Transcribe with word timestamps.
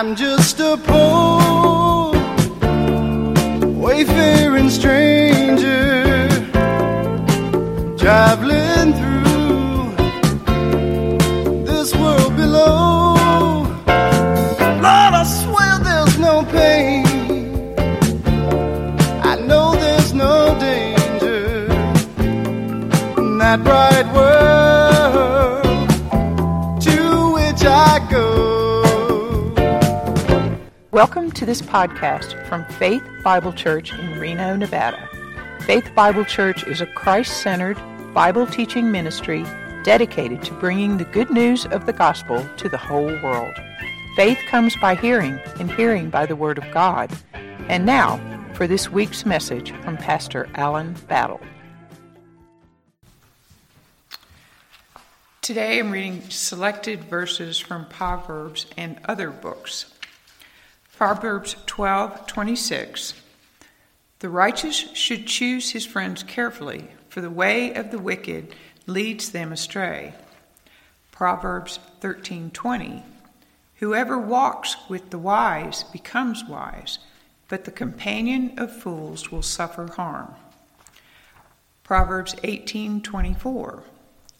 I'm 0.00 0.14
just 0.14 0.60
a 0.60 0.76
poor, 0.76 2.12
wayfaring 3.84 4.70
stranger, 4.70 6.28
traveling 7.98 8.92
through 9.00 9.90
this 11.64 11.92
world 11.96 12.36
below. 12.36 13.14
Lord, 14.84 15.14
I 15.20 15.24
swear 15.24 15.80
there's 15.80 16.16
no 16.20 16.44
pain. 16.44 17.04
I 19.24 19.34
know 19.48 19.74
there's 19.74 20.14
no 20.14 20.56
danger 20.60 21.66
that 23.40 23.64
bright 23.64 23.97
to 31.38 31.46
this 31.46 31.62
podcast 31.62 32.44
from 32.48 32.64
Faith 32.64 33.08
Bible 33.22 33.52
Church 33.52 33.92
in 33.92 34.18
Reno, 34.18 34.56
Nevada. 34.56 35.08
Faith 35.60 35.88
Bible 35.94 36.24
Church 36.24 36.66
is 36.66 36.80
a 36.80 36.86
Christ 36.86 37.44
centered 37.44 37.78
Bible 38.12 38.44
teaching 38.44 38.90
ministry 38.90 39.46
dedicated 39.84 40.42
to 40.42 40.54
bringing 40.54 40.96
the 40.96 41.04
good 41.04 41.30
news 41.30 41.64
of 41.66 41.86
the 41.86 41.92
gospel 41.92 42.44
to 42.56 42.68
the 42.68 42.76
whole 42.76 43.16
world. 43.22 43.54
Faith 44.16 44.40
comes 44.48 44.74
by 44.78 44.96
hearing, 44.96 45.38
and 45.60 45.70
hearing 45.70 46.10
by 46.10 46.26
the 46.26 46.34
Word 46.34 46.58
of 46.58 46.68
God. 46.72 47.08
And 47.68 47.86
now, 47.86 48.18
for 48.54 48.66
this 48.66 48.90
week's 48.90 49.24
message 49.24 49.70
from 49.84 49.96
Pastor 49.96 50.48
Alan 50.56 50.94
Battle. 51.06 51.40
Today 55.40 55.78
I'm 55.78 55.92
reading 55.92 56.20
selected 56.30 57.04
verses 57.04 57.60
from 57.60 57.86
Proverbs 57.86 58.66
and 58.76 58.98
other 59.04 59.30
books. 59.30 59.94
Proverbs 60.98 61.54
12:26 61.66 63.12
The 64.18 64.28
righteous 64.28 64.74
should 64.74 65.28
choose 65.28 65.70
his 65.70 65.86
friends 65.86 66.24
carefully, 66.24 66.88
for 67.08 67.20
the 67.20 67.30
way 67.30 67.72
of 67.72 67.92
the 67.92 68.00
wicked 68.00 68.52
leads 68.88 69.30
them 69.30 69.52
astray. 69.52 70.14
Proverbs 71.12 71.78
13:20 72.00 73.04
Whoever 73.76 74.18
walks 74.18 74.74
with 74.88 75.10
the 75.10 75.20
wise 75.20 75.84
becomes 75.84 76.44
wise, 76.44 76.98
but 77.46 77.64
the 77.64 77.70
companion 77.70 78.58
of 78.58 78.82
fools 78.82 79.30
will 79.30 79.42
suffer 79.42 79.86
harm. 79.92 80.34
Proverbs 81.84 82.34
18:24 82.42 83.84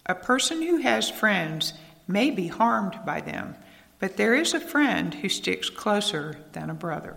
A 0.06 0.14
person 0.16 0.62
who 0.62 0.78
has 0.78 1.08
friends 1.08 1.74
may 2.08 2.30
be 2.30 2.48
harmed 2.48 2.98
by 3.06 3.20
them, 3.20 3.54
but 3.98 4.16
there 4.16 4.34
is 4.34 4.54
a 4.54 4.60
friend 4.60 5.14
who 5.14 5.28
sticks 5.28 5.70
closer 5.70 6.38
than 6.52 6.70
a 6.70 6.74
brother. 6.74 7.16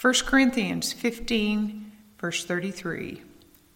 1 0.00 0.14
Corinthians 0.26 0.92
15 0.92 1.92
verse 2.18 2.44
33 2.44 3.22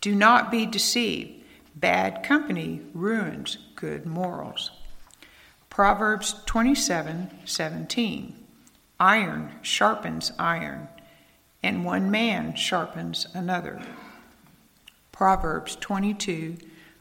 Do 0.00 0.14
not 0.14 0.50
be 0.50 0.66
deceived. 0.66 1.42
Bad 1.74 2.22
company 2.22 2.82
ruins 2.92 3.58
good 3.76 4.04
morals. 4.04 4.70
Proverbs 5.70 6.34
27:17 6.46 8.34
Iron 9.00 9.52
sharpens 9.62 10.32
iron, 10.38 10.88
and 11.62 11.84
one 11.84 12.10
man 12.10 12.54
sharpens 12.54 13.26
another. 13.34 13.82
Proverbs 15.10 15.76
22 15.76 16.58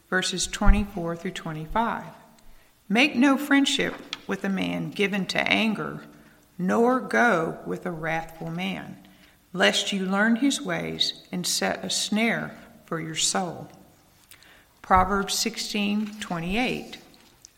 verses 0.09 0.47
24 0.47 1.15
through 1.15 1.31
25 1.31 2.05
Make 2.89 3.15
no 3.15 3.37
friendship 3.37 4.10
with 4.27 4.43
a 4.43 4.49
man 4.49 4.91
given 4.91 5.25
to 5.27 5.39
anger, 5.39 6.01
nor 6.57 6.99
go 6.99 7.59
with 7.65 7.85
a 7.85 7.91
wrathful 7.91 8.49
man, 8.49 8.97
lest 9.53 9.91
you 9.91 10.05
learn 10.05 10.37
his 10.37 10.61
ways 10.61 11.13
and 11.31 11.45
set 11.45 11.83
a 11.83 11.89
snare 11.89 12.55
for 12.85 12.99
your 12.99 13.15
soul. 13.15 13.69
Proverbs 14.81 15.35
16:28 15.35 16.97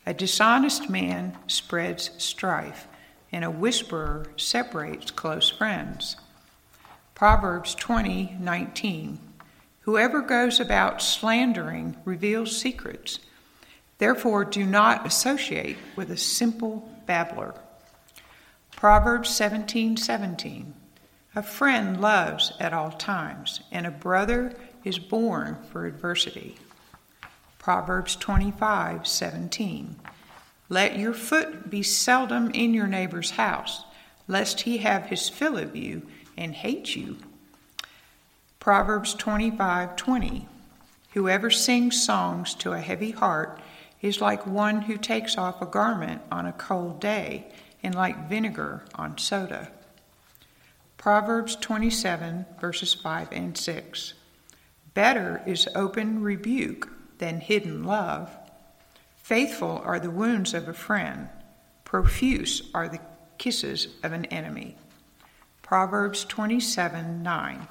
A 0.05 0.13
dishonest 0.13 0.89
man 0.89 1.37
spreads 1.47 2.11
strife, 2.17 2.87
and 3.31 3.43
a 3.43 3.51
whisperer 3.51 4.27
separates 4.37 5.11
close 5.11 5.49
friends. 5.49 6.17
Proverbs 7.15 7.75
20:19 7.75 9.19
Whoever 9.81 10.21
goes 10.21 10.59
about 10.59 11.01
slandering 11.01 11.97
reveals 12.05 12.55
secrets. 12.55 13.19
Therefore 13.97 14.45
do 14.45 14.65
not 14.65 15.05
associate 15.05 15.77
with 15.95 16.11
a 16.11 16.17
simple 16.17 16.89
babbler. 17.05 17.55
Proverbs 18.75 19.29
17:17 19.29 20.73
A 21.35 21.43
friend 21.43 22.01
loves 22.01 22.53
at 22.59 22.73
all 22.73 22.91
times, 22.91 23.61
and 23.71 23.87
a 23.87 23.91
brother 23.91 24.53
is 24.83 24.99
born 24.99 25.57
for 25.71 25.85
adversity. 25.85 26.57
Proverbs 27.59 28.17
25:17 28.17 29.95
Let 30.67 30.97
your 30.99 31.13
foot 31.13 31.69
be 31.69 31.81
seldom 31.81 32.51
in 32.51 32.73
your 32.73 32.87
neighbor's 32.87 33.31
house, 33.31 33.85
lest 34.27 34.61
he 34.61 34.79
have 34.79 35.05
his 35.05 35.29
fill 35.29 35.57
of 35.57 35.75
you 35.75 36.05
and 36.35 36.53
hate 36.53 36.95
you. 36.95 37.17
Proverbs 38.59 39.15
25:20 39.15 40.47
Whoever 41.13 41.49
sings 41.49 42.03
songs 42.03 42.53
to 42.55 42.73
a 42.73 42.81
heavy 42.81 43.11
heart 43.11 43.61
is 44.03 44.21
like 44.21 44.45
one 44.45 44.81
who 44.81 44.97
takes 44.97 45.37
off 45.37 45.61
a 45.61 45.65
garment 45.65 46.21
on 46.29 46.45
a 46.45 46.51
cold 46.51 46.99
day 46.99 47.47
and 47.81 47.95
like 47.95 48.29
vinegar 48.29 48.83
on 48.93 49.17
soda. 49.17 49.71
Proverbs 50.97 51.55
27 51.55 52.45
verses 52.59 52.93
5 52.93 53.29
and 53.31 53.57
6. 53.57 54.13
Better 54.93 55.41
is 55.47 55.67
open 55.73 56.21
rebuke 56.21 56.89
than 57.17 57.39
hidden 57.39 57.83
love. 57.83 58.29
Faithful 59.17 59.81
are 59.85 59.99
the 59.99 60.11
wounds 60.11 60.53
of 60.53 60.67
a 60.67 60.73
friend, 60.73 61.29
profuse 61.85 62.69
are 62.73 62.89
the 62.89 62.99
kisses 63.37 63.87
of 64.03 64.11
an 64.11 64.25
enemy. 64.25 64.75
Proverbs 65.61 66.25
27 66.25 67.23
9. 67.23 67.67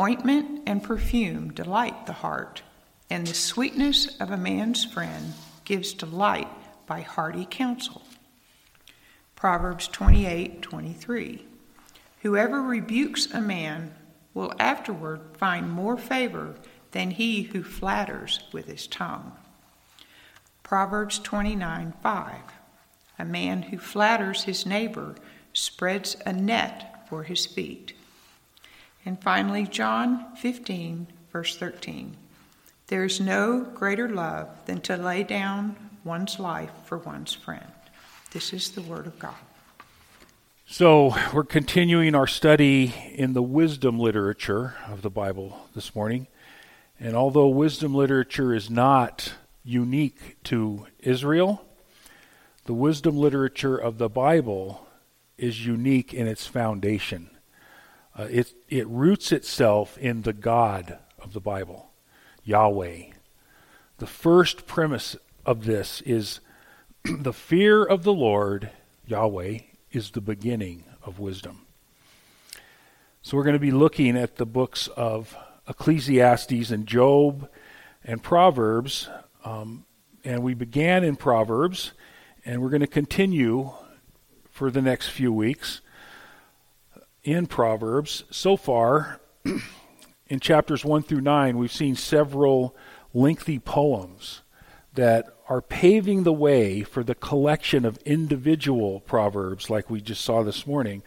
Ointment 0.00 0.62
and 0.66 0.82
perfume 0.82 1.52
delight 1.52 2.06
the 2.06 2.14
heart, 2.14 2.62
and 3.10 3.26
the 3.26 3.34
sweetness 3.34 4.06
of 4.20 4.30
a 4.30 4.36
man's 4.36 4.84
friend 4.84 5.34
gives 5.64 5.92
delight 5.92 6.48
by 6.86 7.00
hearty 7.00 7.46
counsel. 7.50 8.02
Proverbs 9.34 9.88
28 9.88 10.62
23. 10.62 11.44
Whoever 12.22 12.62
rebukes 12.62 13.26
a 13.32 13.40
man 13.40 13.94
will 14.32 14.52
afterward 14.58 15.20
find 15.36 15.70
more 15.70 15.96
favor 15.96 16.54
than 16.92 17.10
he 17.10 17.42
who 17.42 17.62
flatters 17.62 18.40
with 18.52 18.66
his 18.66 18.86
tongue. 18.86 19.32
Proverbs 20.62 21.18
29 21.18 21.94
5. 22.00 22.34
A 23.18 23.24
man 23.24 23.62
who 23.62 23.78
flatters 23.78 24.44
his 24.44 24.64
neighbor 24.64 25.16
spreads 25.52 26.16
a 26.24 26.32
net 26.32 27.06
for 27.08 27.24
his 27.24 27.44
feet. 27.44 27.94
And 29.04 29.20
finally, 29.20 29.64
John 29.64 30.36
15, 30.36 31.08
verse 31.32 31.56
13. 31.56 32.16
There 32.90 33.04
is 33.04 33.20
no 33.20 33.60
greater 33.60 34.08
love 34.08 34.48
than 34.66 34.80
to 34.80 34.96
lay 34.96 35.22
down 35.22 35.76
one's 36.02 36.40
life 36.40 36.72
for 36.86 36.98
one's 36.98 37.32
friend. 37.32 37.70
This 38.32 38.52
is 38.52 38.72
the 38.72 38.82
Word 38.82 39.06
of 39.06 39.16
God. 39.16 39.36
So, 40.66 41.14
we're 41.32 41.44
continuing 41.44 42.16
our 42.16 42.26
study 42.26 42.92
in 43.14 43.32
the 43.32 43.44
wisdom 43.44 44.00
literature 44.00 44.74
of 44.88 45.02
the 45.02 45.10
Bible 45.10 45.68
this 45.72 45.94
morning. 45.94 46.26
And 46.98 47.14
although 47.14 47.46
wisdom 47.46 47.94
literature 47.94 48.52
is 48.52 48.68
not 48.68 49.34
unique 49.62 50.42
to 50.44 50.88
Israel, 50.98 51.64
the 52.64 52.74
wisdom 52.74 53.16
literature 53.16 53.76
of 53.76 53.98
the 53.98 54.08
Bible 54.08 54.84
is 55.38 55.64
unique 55.64 56.12
in 56.12 56.26
its 56.26 56.48
foundation. 56.48 57.30
Uh, 58.18 58.26
it, 58.28 58.52
it 58.68 58.88
roots 58.88 59.30
itself 59.30 59.96
in 59.96 60.22
the 60.22 60.32
God 60.32 60.98
of 61.20 61.34
the 61.34 61.40
Bible, 61.40 61.89
Yahweh. 62.50 63.02
The 63.98 64.06
first 64.08 64.66
premise 64.66 65.16
of 65.46 65.66
this 65.66 66.00
is 66.00 66.40
the 67.04 67.32
fear 67.32 67.84
of 67.84 68.02
the 68.02 68.12
Lord, 68.12 68.70
Yahweh, 69.06 69.58
is 69.92 70.10
the 70.10 70.20
beginning 70.20 70.84
of 71.04 71.20
wisdom. 71.20 71.66
So 73.22 73.36
we're 73.36 73.44
going 73.44 73.54
to 73.54 73.60
be 73.60 73.70
looking 73.70 74.16
at 74.16 74.34
the 74.34 74.46
books 74.46 74.88
of 74.96 75.36
Ecclesiastes 75.68 76.72
and 76.72 76.88
Job 76.88 77.48
and 78.04 78.20
Proverbs. 78.20 79.08
Um, 79.44 79.84
and 80.24 80.42
we 80.42 80.54
began 80.54 81.04
in 81.04 81.14
Proverbs, 81.14 81.92
and 82.44 82.60
we're 82.60 82.70
going 82.70 82.80
to 82.80 82.88
continue 82.88 83.70
for 84.50 84.72
the 84.72 84.82
next 84.82 85.10
few 85.10 85.32
weeks 85.32 85.82
in 87.22 87.46
Proverbs. 87.46 88.24
So 88.30 88.56
far, 88.56 89.20
in 90.30 90.38
chapters 90.38 90.84
1 90.84 91.02
through 91.02 91.20
9, 91.20 91.58
we've 91.58 91.72
seen 91.72 91.96
several 91.96 92.74
lengthy 93.12 93.58
poems 93.58 94.42
that 94.94 95.26
are 95.48 95.60
paving 95.60 96.22
the 96.22 96.32
way 96.32 96.82
for 96.82 97.02
the 97.02 97.16
collection 97.16 97.84
of 97.84 97.98
individual 98.06 99.00
proverbs, 99.00 99.68
like 99.68 99.90
we 99.90 100.00
just 100.00 100.24
saw 100.24 100.44
this 100.44 100.68
morning, 100.68 101.02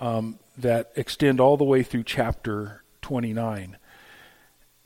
um, 0.00 0.38
that 0.56 0.90
extend 0.96 1.40
all 1.40 1.58
the 1.58 1.64
way 1.64 1.82
through 1.82 2.02
chapter 2.02 2.82
29. 3.02 3.76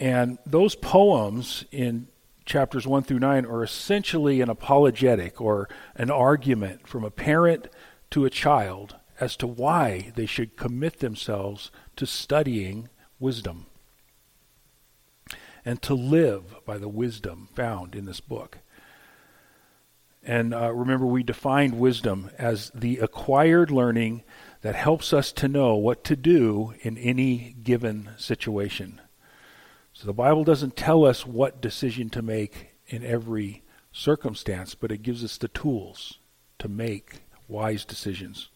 And 0.01 0.39
those 0.45 0.75
poems 0.75 1.65
in 1.71 2.09
chapters 2.45 2.85
1 2.85 3.05
through 3.05 3.21
9 3.21 3.47
are 3.47 3.63
essentially 3.63 4.41
an 4.41 4.51
apologetic 4.51 5.41
or 5.41 5.69
an 5.95 6.11
argument 6.11 6.89
from 6.89 7.05
a 7.05 7.13
parent 7.13 7.69
to 8.11 8.25
a 8.25 8.31
child 8.31 8.97
as 9.21 9.37
to 9.37 9.47
why 9.47 10.13
they 10.17 10.27
should 10.27 10.57
commit 10.57 10.99
themselves 10.99 11.71
to 11.95 12.07
studying 12.07 12.89
wisdom 13.21 13.67
and 15.69 15.83
to 15.83 15.93
live 15.93 16.65
by 16.65 16.79
the 16.79 16.89
wisdom 16.89 17.47
found 17.55 17.95
in 17.95 18.07
this 18.07 18.21
book. 18.21 18.57
And 20.25 20.55
uh, 20.55 20.73
remember, 20.73 21.05
we 21.05 21.23
defined 21.23 21.79
wisdom 21.79 22.31
as 22.39 22.71
the 22.75 22.97
acquired 22.97 23.71
learning 23.71 24.23
that 24.63 24.75
helps 24.75 25.13
us 25.13 25.31
to 25.33 25.47
know 25.47 25.75
what 25.75 26.05
to 26.05 26.17
do 26.17 26.73
in 26.81 26.97
any 26.97 27.55
given 27.63 28.09
situation. 28.17 28.99
So 29.93 30.07
the 30.07 30.15
Bible 30.15 30.43
doesn't 30.43 30.75
tell 30.75 31.05
us 31.05 31.27
what 31.27 31.61
decision 31.61 32.09
to 32.11 32.23
make 32.23 32.71
in 32.87 33.05
every 33.05 33.63
circumstance, 33.93 34.75
but 34.75 34.91
it 34.91 35.03
gives 35.03 35.23
us 35.23 35.37
the 35.37 35.49
tools 35.49 36.17
to 36.61 36.69
make 36.69 37.21
wise 37.47 37.85
decisions. 37.85 38.49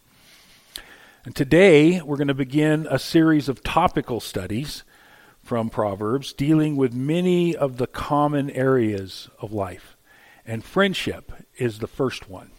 And 1.26 1.36
today 1.36 2.00
we're 2.00 2.16
going 2.16 2.28
to 2.28 2.34
begin 2.34 2.86
a 2.90 2.98
series 2.98 3.50
of 3.50 3.62
topical 3.62 4.18
studies 4.18 4.82
from 5.52 5.68
Proverbs 5.68 6.32
dealing 6.32 6.76
with 6.76 6.94
many 6.94 7.54
of 7.54 7.76
the 7.76 7.86
common 7.86 8.48
areas 8.52 9.28
of 9.38 9.52
life. 9.52 9.98
And 10.46 10.64
friendship 10.64 11.30
is 11.58 11.78
the 11.78 11.86
first 11.86 12.26
one. 12.26 12.52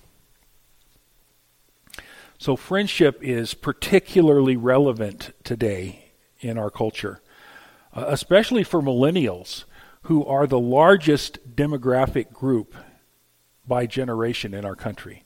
So, 2.38 2.56
friendship 2.56 3.18
is 3.24 3.56
particularly 3.56 4.56
relevant 4.56 5.34
today 5.44 6.12
in 6.40 6.60
our 6.60 6.70
culture, 6.70 7.20
uh, 7.96 8.06
especially 8.10 8.64
for 8.64 8.80
millennials, 8.80 9.64
who 10.04 10.24
are 10.28 10.46
the 10.46 10.60
largest 10.60 11.56
demographic 11.56 12.32
group 12.32 12.76
by 13.68 13.88
generation 13.88 14.54
in 14.54 14.66
our 14.66 14.76
country. 14.76 15.24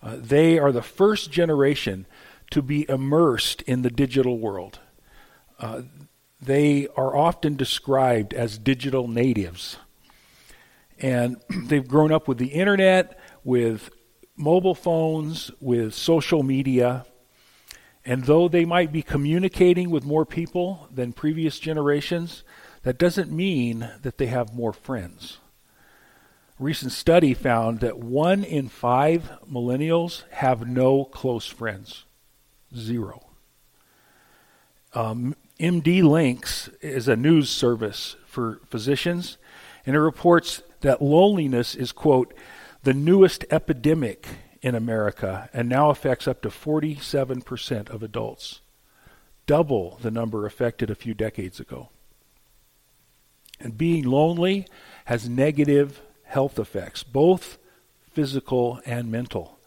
Uh, 0.00 0.18
they 0.20 0.56
are 0.56 0.70
the 0.70 0.82
first 0.82 1.32
generation 1.32 2.06
to 2.52 2.62
be 2.62 2.88
immersed 2.88 3.60
in 3.62 3.82
the 3.82 3.90
digital 3.90 4.38
world. 4.38 4.78
Uh, 5.58 5.82
they 6.42 6.88
are 6.96 7.16
often 7.16 7.54
described 7.54 8.34
as 8.34 8.58
digital 8.58 9.06
natives. 9.06 9.76
And 10.98 11.36
they've 11.66 11.86
grown 11.86 12.10
up 12.10 12.26
with 12.26 12.38
the 12.38 12.48
internet, 12.48 13.18
with 13.44 13.90
mobile 14.36 14.74
phones, 14.74 15.52
with 15.60 15.94
social 15.94 16.42
media. 16.42 17.06
And 18.04 18.24
though 18.24 18.48
they 18.48 18.64
might 18.64 18.90
be 18.90 19.02
communicating 19.02 19.88
with 19.88 20.04
more 20.04 20.26
people 20.26 20.88
than 20.92 21.12
previous 21.12 21.60
generations, 21.60 22.42
that 22.82 22.98
doesn't 22.98 23.30
mean 23.30 23.88
that 24.02 24.18
they 24.18 24.26
have 24.26 24.52
more 24.52 24.72
friends. 24.72 25.38
A 26.58 26.64
recent 26.64 26.90
study 26.90 27.34
found 27.34 27.78
that 27.80 27.98
one 27.98 28.42
in 28.42 28.68
five 28.68 29.30
millennials 29.48 30.28
have 30.30 30.66
no 30.66 31.04
close 31.04 31.46
friends. 31.46 32.04
Zero. 32.74 33.26
Um, 34.94 35.36
MDLinx 35.58 36.74
is 36.80 37.08
a 37.08 37.16
news 37.16 37.50
service 37.50 38.16
for 38.26 38.60
physicians, 38.68 39.38
and 39.86 39.94
it 39.94 40.00
reports 40.00 40.62
that 40.80 41.02
loneliness 41.02 41.74
is, 41.74 41.92
quote, 41.92 42.34
the 42.82 42.94
newest 42.94 43.44
epidemic 43.50 44.26
in 44.60 44.74
America 44.74 45.48
and 45.52 45.68
now 45.68 45.90
affects 45.90 46.26
up 46.26 46.42
to 46.42 46.48
47% 46.48 47.90
of 47.90 48.02
adults, 48.02 48.60
double 49.46 49.98
the 50.02 50.10
number 50.10 50.46
affected 50.46 50.90
a 50.90 50.94
few 50.94 51.14
decades 51.14 51.60
ago. 51.60 51.90
And 53.60 53.78
being 53.78 54.04
lonely 54.04 54.66
has 55.04 55.28
negative 55.28 56.00
health 56.24 56.58
effects, 56.58 57.02
both 57.02 57.58
physical 58.12 58.80
and 58.84 59.10
mental. 59.10 59.58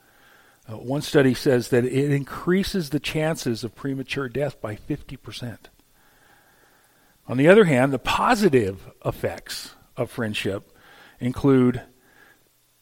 Uh, 0.68 0.78
one 0.78 1.02
study 1.02 1.34
says 1.34 1.70
that 1.70 1.86
it 1.86 2.12
increases 2.12 2.90
the 2.90 3.00
chances 3.00 3.64
of 3.64 3.76
premature 3.76 4.28
death 4.28 4.60
by 4.60 4.76
50%. 4.76 5.58
On 7.28 7.38
the 7.38 7.48
other 7.48 7.66
hand, 7.66 7.92
the 7.92 8.00
positive 8.00 8.92
effects 9.04 9.74
of 9.98 10.12
friendship 10.12 10.72
include 11.20 11.82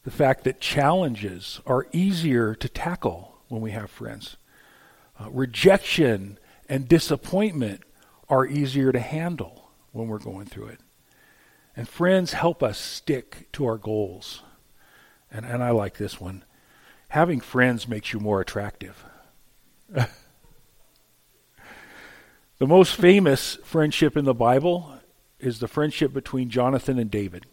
the 0.04 0.12
fact 0.12 0.44
that 0.44 0.60
challenges 0.60 1.62
are 1.66 1.88
easier 1.94 2.54
to 2.56 2.68
tackle 2.68 3.38
when 3.48 3.62
we 3.62 3.72
have 3.72 3.90
friends. 3.90 4.36
Uh, 5.20 5.30
rejection 5.32 6.38
and 6.68 6.88
disappointment 6.88 7.82
are 8.28 8.46
easier 8.46 8.92
to 8.92 9.00
handle 9.00 9.72
when 9.92 10.08
we're 10.08 10.20
going 10.20 10.46
through 10.46 10.68
it. 10.68 10.80
And 11.76 11.88
friends 11.88 12.34
help 12.34 12.62
us 12.62 12.78
stick 12.78 13.48
to 13.54 13.66
our 13.66 13.78
goals. 13.78 14.44
And, 15.32 15.46
and 15.46 15.64
I 15.64 15.72
like 15.72 15.98
this 15.98 16.20
one 16.20 16.44
having 17.10 17.40
friends 17.40 17.88
makes 17.88 18.12
you 18.12 18.20
more 18.20 18.42
attractive. 18.42 19.06
the 22.64 22.68
most 22.68 22.96
famous 22.96 23.56
friendship 23.66 24.16
in 24.16 24.24
the 24.24 24.34
Bible 24.34 24.98
is 25.38 25.60
the 25.60 25.68
friendship 25.68 26.14
between 26.14 26.50
Jonathan 26.50 26.98
and 26.98 27.12
David. 27.12 27.46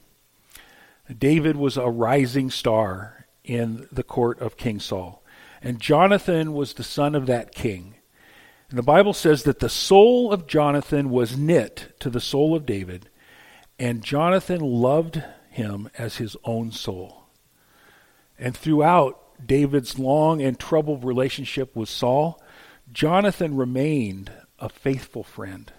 David 1.19 1.57
was 1.57 1.77
a 1.77 1.91
rising 1.91 2.49
star 2.49 3.27
in 3.43 3.89
the 3.91 4.05
court 4.05 4.39
of 4.39 4.57
King 4.57 4.79
Saul, 4.79 5.25
and 5.61 5.81
Jonathan 5.81 6.53
was 6.53 6.75
the 6.75 6.85
son 6.85 7.17
of 7.17 7.27
that 7.27 7.53
king. 7.53 7.97
And 8.69 8.79
the 8.79 8.85
Bible 8.85 9.12
says 9.12 9.43
that 9.43 9.59
the 9.59 9.69
soul 9.69 10.33
of 10.33 10.47
Jonathan 10.47 11.11
was 11.11 11.37
knit 11.37 11.93
to 11.99 12.09
the 12.09 12.21
soul 12.21 12.55
of 12.55 12.65
David, 12.65 13.11
and 13.81 14.05
Jonathan 14.05 14.61
loved 14.61 15.25
him 15.49 15.91
as 15.99 16.19
his 16.19 16.37
own 16.45 16.71
soul. 16.71 17.25
And 18.39 18.57
throughout 18.57 19.19
David's 19.45 19.99
long 19.99 20.41
and 20.41 20.57
troubled 20.57 21.03
relationship 21.03 21.75
with 21.75 21.89
Saul, 21.89 22.41
Jonathan 22.93 23.57
remained 23.57 24.31
a 24.61 24.69
faithful 24.69 25.23
friend. 25.23 25.73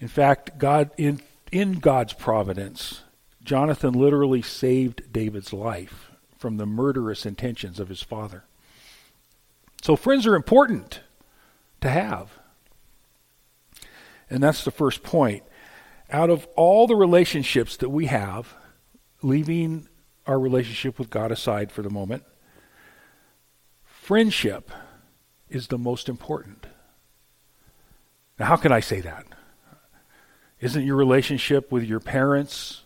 In 0.00 0.08
fact, 0.08 0.58
God 0.58 0.90
in 0.96 1.20
in 1.52 1.74
God's 1.74 2.12
providence, 2.12 3.02
Jonathan 3.42 3.94
literally 3.94 4.42
saved 4.42 5.12
David's 5.12 5.52
life 5.52 6.10
from 6.36 6.56
the 6.56 6.66
murderous 6.66 7.24
intentions 7.24 7.78
of 7.78 7.88
his 7.88 8.02
father. 8.02 8.44
So 9.82 9.96
friends 9.96 10.26
are 10.26 10.34
important 10.34 11.00
to 11.80 11.90
have. 11.90 12.30
And 14.28 14.42
that's 14.42 14.64
the 14.64 14.70
first 14.70 15.02
point. 15.02 15.42
Out 16.10 16.30
of 16.30 16.46
all 16.56 16.86
the 16.86 16.96
relationships 16.96 17.76
that 17.76 17.90
we 17.90 18.06
have, 18.06 18.54
leaving 19.22 19.88
our 20.26 20.38
relationship 20.38 20.98
with 20.98 21.10
God 21.10 21.30
aside 21.30 21.70
for 21.70 21.82
the 21.82 21.90
moment, 21.90 22.24
friendship 23.84 24.70
is 25.48 25.68
the 25.68 25.78
most 25.78 26.08
important. 26.08 26.66
Now, 28.44 28.50
how 28.50 28.56
can 28.56 28.72
I 28.72 28.80
say 28.80 29.00
that? 29.00 29.24
Isn't 30.60 30.84
your 30.84 30.96
relationship 30.96 31.72
with 31.72 31.84
your 31.84 31.98
parents 31.98 32.82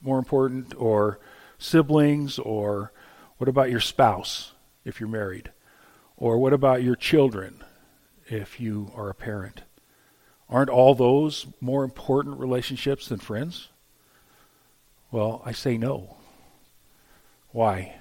more 0.00 0.16
important, 0.16 0.74
or 0.76 1.18
siblings, 1.58 2.38
or 2.38 2.92
what 3.38 3.48
about 3.48 3.68
your 3.68 3.80
spouse 3.80 4.52
if 4.84 5.00
you're 5.00 5.08
married? 5.08 5.50
Or 6.16 6.38
what 6.38 6.52
about 6.52 6.84
your 6.84 6.94
children 6.94 7.64
if 8.28 8.60
you 8.60 8.92
are 8.94 9.10
a 9.10 9.14
parent? 9.14 9.62
Aren't 10.48 10.70
all 10.70 10.94
those 10.94 11.48
more 11.60 11.82
important 11.82 12.38
relationships 12.38 13.08
than 13.08 13.18
friends? 13.18 13.70
Well, 15.10 15.42
I 15.44 15.50
say 15.50 15.78
no. 15.78 16.18
Why? 17.50 17.96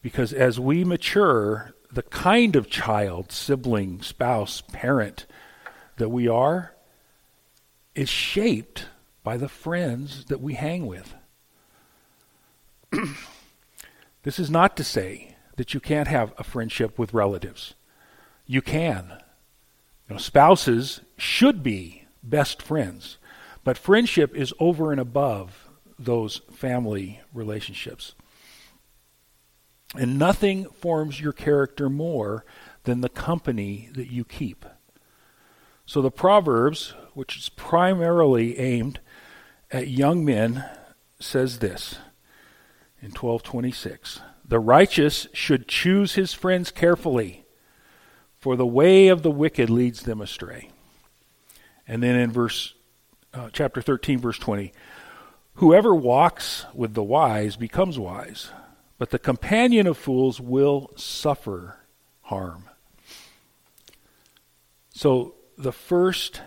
Because 0.00 0.32
as 0.32 0.58
we 0.58 0.82
mature, 0.82 1.74
the 1.92 2.04
kind 2.04 2.56
of 2.56 2.70
child, 2.70 3.32
sibling, 3.32 4.00
spouse, 4.00 4.62
parent 4.72 5.26
that 5.98 6.08
we 6.08 6.26
are 6.26 6.74
is 7.94 8.08
shaped 8.08 8.86
by 9.22 9.36
the 9.36 9.48
friends 9.48 10.24
that 10.26 10.40
we 10.40 10.54
hang 10.54 10.86
with. 10.86 11.14
this 14.22 14.38
is 14.38 14.50
not 14.50 14.76
to 14.76 14.84
say 14.84 15.36
that 15.56 15.74
you 15.74 15.80
can't 15.80 16.08
have 16.08 16.32
a 16.38 16.44
friendship 16.44 16.98
with 16.98 17.12
relatives. 17.12 17.74
You 18.46 18.62
can. 18.62 19.22
You 20.08 20.14
know, 20.14 20.18
spouses 20.18 21.00
should 21.16 21.62
be 21.62 22.04
best 22.22 22.62
friends, 22.62 23.18
but 23.64 23.76
friendship 23.76 24.34
is 24.34 24.54
over 24.58 24.90
and 24.92 25.00
above 25.00 25.68
those 25.98 26.40
family 26.52 27.20
relationships. 27.34 28.14
And 29.94 30.18
nothing 30.18 30.66
forms 30.66 31.20
your 31.20 31.32
character 31.32 31.90
more 31.90 32.44
than 32.84 33.00
the 33.00 33.08
company 33.08 33.90
that 33.92 34.10
you 34.10 34.24
keep. 34.24 34.64
So 35.88 36.02
the 36.02 36.10
Proverbs, 36.10 36.92
which 37.14 37.38
is 37.38 37.48
primarily 37.48 38.58
aimed 38.58 39.00
at 39.70 39.88
young 39.88 40.22
men, 40.22 40.66
says 41.18 41.60
this 41.60 41.94
in 43.00 43.12
1226 43.12 44.20
The 44.44 44.60
righteous 44.60 45.28
should 45.32 45.66
choose 45.66 46.12
his 46.12 46.34
friends 46.34 46.70
carefully, 46.70 47.46
for 48.36 48.54
the 48.54 48.66
way 48.66 49.08
of 49.08 49.22
the 49.22 49.30
wicked 49.30 49.70
leads 49.70 50.02
them 50.02 50.20
astray. 50.20 50.68
And 51.86 52.02
then 52.02 52.16
in 52.16 52.30
verse 52.32 52.74
uh, 53.32 53.48
chapter 53.54 53.80
13 53.80 54.18
verse 54.18 54.38
20 54.38 54.74
Whoever 55.54 55.94
walks 55.94 56.66
with 56.74 56.92
the 56.92 57.02
wise 57.02 57.56
becomes 57.56 57.98
wise, 57.98 58.50
but 58.98 59.08
the 59.08 59.18
companion 59.18 59.86
of 59.86 59.96
fools 59.96 60.38
will 60.38 60.90
suffer 60.96 61.78
harm. 62.20 62.64
So 64.92 65.36
the 65.58 65.72
first 65.72 66.40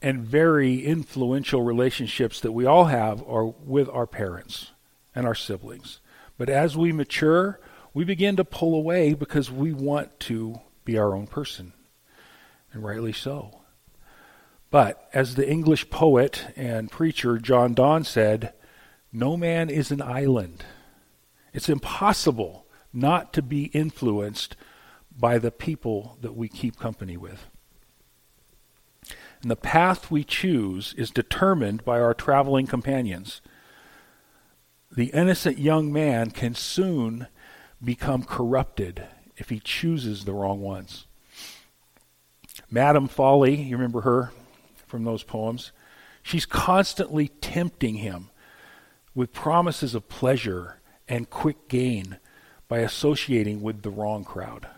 and 0.00 0.24
very 0.24 0.84
influential 0.84 1.62
relationships 1.62 2.40
that 2.40 2.52
we 2.52 2.64
all 2.64 2.86
have 2.86 3.22
are 3.28 3.46
with 3.46 3.88
our 3.88 4.06
parents 4.06 4.70
and 5.14 5.26
our 5.26 5.34
siblings. 5.34 6.00
But 6.38 6.48
as 6.48 6.76
we 6.76 6.92
mature, 6.92 7.60
we 7.92 8.04
begin 8.04 8.36
to 8.36 8.44
pull 8.44 8.74
away 8.74 9.14
because 9.14 9.50
we 9.50 9.72
want 9.72 10.18
to 10.20 10.60
be 10.84 10.96
our 10.96 11.14
own 11.14 11.26
person, 11.26 11.72
and 12.72 12.82
rightly 12.82 13.12
so. 13.12 13.60
But 14.70 15.08
as 15.12 15.34
the 15.34 15.48
English 15.48 15.90
poet 15.90 16.46
and 16.56 16.90
preacher 16.90 17.38
John 17.38 17.74
Donne 17.74 18.04
said, 18.04 18.54
no 19.12 19.36
man 19.36 19.68
is 19.68 19.90
an 19.90 20.00
island. 20.00 20.64
It's 21.52 21.68
impossible 21.68 22.66
not 22.92 23.32
to 23.34 23.42
be 23.42 23.64
influenced 23.66 24.56
by 25.14 25.38
the 25.38 25.50
people 25.50 26.16
that 26.22 26.34
we 26.34 26.48
keep 26.48 26.78
company 26.78 27.18
with. 27.18 27.46
And 29.42 29.50
the 29.50 29.56
path 29.56 30.10
we 30.10 30.22
choose 30.22 30.94
is 30.96 31.10
determined 31.10 31.84
by 31.84 32.00
our 32.00 32.14
traveling 32.14 32.66
companions. 32.66 33.42
The 34.90 35.06
innocent 35.06 35.58
young 35.58 35.92
man 35.92 36.30
can 36.30 36.54
soon 36.54 37.26
become 37.82 38.22
corrupted 38.22 39.04
if 39.36 39.48
he 39.48 39.58
chooses 39.58 40.24
the 40.24 40.32
wrong 40.32 40.60
ones. 40.60 41.06
Madame 42.70 43.08
Folly, 43.08 43.56
you 43.56 43.76
remember 43.76 44.02
her 44.02 44.32
from 44.86 45.02
those 45.02 45.24
poems? 45.24 45.72
She's 46.22 46.46
constantly 46.46 47.28
tempting 47.28 47.96
him 47.96 48.30
with 49.14 49.32
promises 49.32 49.94
of 49.94 50.08
pleasure 50.08 50.80
and 51.08 51.28
quick 51.28 51.68
gain 51.68 52.18
by 52.68 52.78
associating 52.78 53.60
with 53.60 53.82
the 53.82 53.90
wrong 53.90 54.24
crowd. 54.24 54.68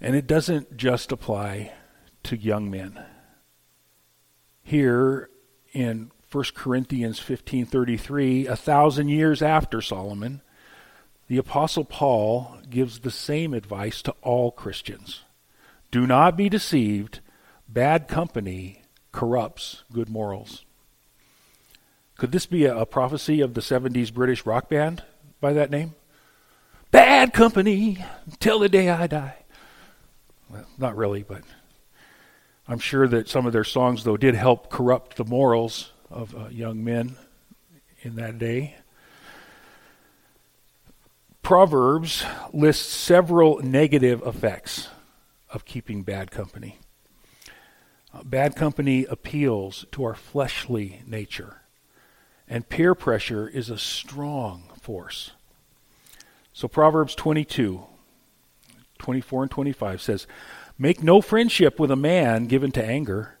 And 0.00 0.16
it 0.16 0.26
doesn't 0.26 0.76
just 0.76 1.12
apply 1.12 1.72
to 2.24 2.36
young 2.36 2.70
men. 2.70 3.04
Here 4.62 5.28
in 5.72 6.10
1 6.30 6.44
Corinthians 6.54 7.18
15:33, 7.20 8.46
a 8.46 8.56
thousand 8.56 9.08
years 9.08 9.42
after 9.42 9.82
Solomon, 9.82 10.40
the 11.28 11.38
apostle 11.38 11.84
Paul 11.84 12.58
gives 12.70 13.00
the 13.00 13.10
same 13.10 13.54
advice 13.54 14.02
to 14.02 14.14
all 14.22 14.50
Christians. 14.50 15.22
Do 15.90 16.06
not 16.06 16.36
be 16.36 16.48
deceived, 16.48 17.20
bad 17.68 18.08
company 18.08 18.82
corrupts 19.12 19.84
good 19.92 20.08
morals. 20.08 20.64
Could 22.16 22.32
this 22.32 22.46
be 22.46 22.64
a, 22.64 22.78
a 22.78 22.86
prophecy 22.86 23.40
of 23.40 23.54
the 23.54 23.60
70s 23.60 24.12
British 24.12 24.46
rock 24.46 24.68
band 24.68 25.02
by 25.40 25.52
that 25.52 25.70
name? 25.70 25.94
Bad 26.90 27.32
company 27.32 28.04
till 28.38 28.58
the 28.58 28.68
day 28.68 28.88
I 28.88 29.06
die. 29.06 29.36
Well, 30.48 30.66
not 30.78 30.96
really, 30.96 31.22
but 31.22 31.42
I'm 32.72 32.78
sure 32.78 33.06
that 33.06 33.28
some 33.28 33.44
of 33.44 33.52
their 33.52 33.64
songs, 33.64 34.02
though, 34.02 34.16
did 34.16 34.34
help 34.34 34.70
corrupt 34.70 35.16
the 35.16 35.26
morals 35.26 35.92
of 36.08 36.34
uh, 36.34 36.48
young 36.48 36.82
men 36.82 37.16
in 38.00 38.16
that 38.16 38.38
day. 38.38 38.76
Proverbs 41.42 42.24
lists 42.50 42.90
several 42.90 43.58
negative 43.58 44.26
effects 44.26 44.88
of 45.50 45.66
keeping 45.66 46.02
bad 46.02 46.30
company. 46.30 46.78
Uh, 48.14 48.22
bad 48.22 48.56
company 48.56 49.04
appeals 49.04 49.84
to 49.92 50.04
our 50.04 50.14
fleshly 50.14 51.02
nature, 51.06 51.60
and 52.48 52.70
peer 52.70 52.94
pressure 52.94 53.46
is 53.46 53.68
a 53.68 53.76
strong 53.76 54.70
force. 54.80 55.32
So, 56.54 56.68
Proverbs 56.68 57.14
22, 57.16 57.84
24 58.98 59.42
and 59.42 59.50
25 59.50 60.00
says, 60.00 60.26
Make 60.78 61.02
no 61.02 61.20
friendship 61.20 61.78
with 61.78 61.90
a 61.90 61.96
man 61.96 62.46
given 62.46 62.72
to 62.72 62.84
anger, 62.84 63.38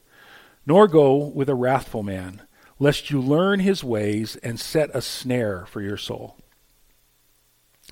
nor 0.66 0.86
go 0.86 1.16
with 1.16 1.48
a 1.48 1.54
wrathful 1.54 2.02
man, 2.02 2.42
lest 2.78 3.10
you 3.10 3.20
learn 3.20 3.60
his 3.60 3.82
ways 3.82 4.36
and 4.36 4.60
set 4.60 4.90
a 4.94 5.02
snare 5.02 5.66
for 5.66 5.80
your 5.80 5.96
soul. 5.96 6.36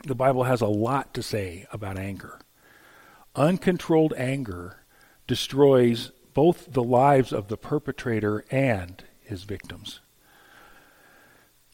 The 0.04 0.14
Bible 0.14 0.44
has 0.44 0.60
a 0.60 0.66
lot 0.66 1.14
to 1.14 1.22
say 1.22 1.66
about 1.72 1.98
anger. 1.98 2.38
Uncontrolled 3.34 4.14
anger 4.16 4.82
destroys 5.26 6.10
both 6.34 6.72
the 6.72 6.82
lives 6.82 7.32
of 7.32 7.48
the 7.48 7.56
perpetrator 7.56 8.44
and 8.50 9.02
his 9.22 9.44
victims. 9.44 10.00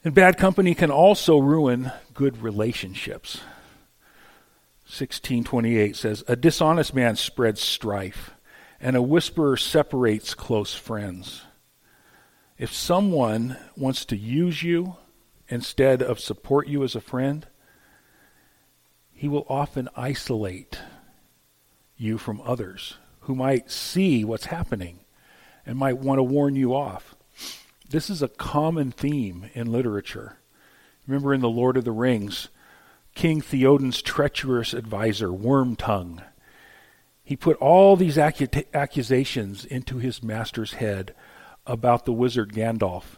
And 0.04 0.14
bad 0.14 0.38
company 0.38 0.74
can 0.74 0.90
also 0.90 1.38
ruin 1.38 1.90
good 2.14 2.42
relationships. 2.42 3.40
1628 4.86 5.96
says, 5.96 6.22
A 6.28 6.36
dishonest 6.36 6.94
man 6.94 7.16
spreads 7.16 7.60
strife, 7.60 8.30
and 8.80 8.94
a 8.94 9.02
whisperer 9.02 9.56
separates 9.56 10.32
close 10.32 10.74
friends. 10.74 11.42
If 12.56 12.72
someone 12.72 13.56
wants 13.76 14.04
to 14.06 14.16
use 14.16 14.62
you 14.62 14.96
instead 15.48 16.02
of 16.02 16.20
support 16.20 16.68
you 16.68 16.84
as 16.84 16.94
a 16.94 17.00
friend, 17.00 17.48
he 19.12 19.26
will 19.26 19.44
often 19.48 19.88
isolate 19.96 20.78
you 21.96 22.16
from 22.16 22.40
others 22.42 22.96
who 23.20 23.34
might 23.34 23.72
see 23.72 24.24
what's 24.24 24.46
happening 24.46 25.00
and 25.66 25.76
might 25.76 25.98
want 25.98 26.20
to 26.20 26.22
warn 26.22 26.54
you 26.54 26.76
off. 26.76 27.16
This 27.88 28.08
is 28.08 28.22
a 28.22 28.28
common 28.28 28.92
theme 28.92 29.50
in 29.52 29.72
literature. 29.72 30.38
Remember 31.08 31.34
in 31.34 31.40
The 31.40 31.48
Lord 31.48 31.76
of 31.76 31.84
the 31.84 31.92
Rings, 31.92 32.48
King 33.16 33.40
Theoden's 33.40 34.02
treacherous 34.02 34.74
advisor, 34.74 35.28
Wormtongue. 35.28 36.22
He 37.24 37.34
put 37.34 37.56
all 37.56 37.96
these 37.96 38.18
acu- 38.18 38.66
accusations 38.74 39.64
into 39.64 39.96
his 39.96 40.22
master's 40.22 40.74
head 40.74 41.14
about 41.66 42.04
the 42.04 42.12
wizard 42.12 42.52
Gandalf, 42.52 43.16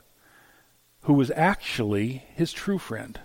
who 1.03 1.15
was 1.15 1.33
actually 1.33 2.25
his 2.33 2.53
true 2.53 2.79
friend. 2.79 3.19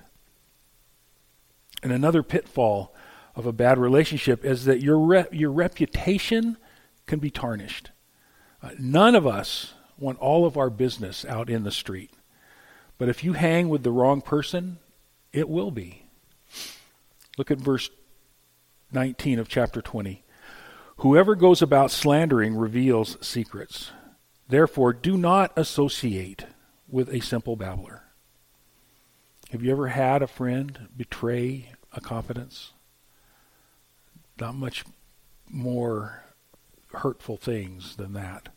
And 1.84 1.92
another 1.92 2.24
pitfall 2.24 2.92
of 3.36 3.46
a 3.46 3.54
bad 3.54 3.78
relationship 3.78 4.44
is 4.44 4.66
that 4.66 4.82
your, 4.82 4.98
re- 4.98 5.28
your 5.32 5.52
reputation 5.52 6.58
can 7.06 7.20
be 7.20 7.30
tarnished. 7.30 7.92
Uh, 8.64 8.72
none 8.80 9.14
of 9.14 9.28
us 9.28 9.76
want 10.00 10.18
all 10.18 10.44
of 10.44 10.58
our 10.58 10.72
business 10.72 11.24
out 11.24 11.52
in 11.52 11.66
the 11.66 11.72
street. 11.72 12.10
But 12.98 13.10
if 13.10 13.24
you 13.24 13.34
hang 13.34 13.70
with 13.70 13.84
the 13.84 13.92
wrong 13.92 14.22
person, 14.22 14.80
it 15.32 15.48
will 15.48 15.70
be. 15.70 16.03
Look 17.38 17.52
at 17.52 17.58
verse 17.58 17.90
19 18.92 19.40
of 19.40 19.48
chapter 19.48 19.82
20. 19.82 20.24
Whoever 20.98 21.36
goes 21.36 21.62
about 21.62 21.92
slandering 21.92 22.56
reveals 22.56 23.18
secrets. 23.26 23.92
Therefore, 24.48 24.94
do 24.94 25.18
not 25.18 25.52
associate 25.58 26.46
with 26.88 27.10
a 27.10 27.22
simple 27.22 27.56
babbler. 27.56 28.04
Have 29.52 29.64
you 29.64 29.72
ever 29.72 29.88
had 29.88 30.22
a 30.22 30.28
friend 30.28 30.88
betray 30.96 31.72
a 31.92 32.02
confidence? 32.02 32.74
Not 34.40 34.56
much 34.56 34.84
more 35.50 36.24
hurtful 36.94 37.38
things 37.38 37.96
than 37.96 38.14
that. 38.14 38.50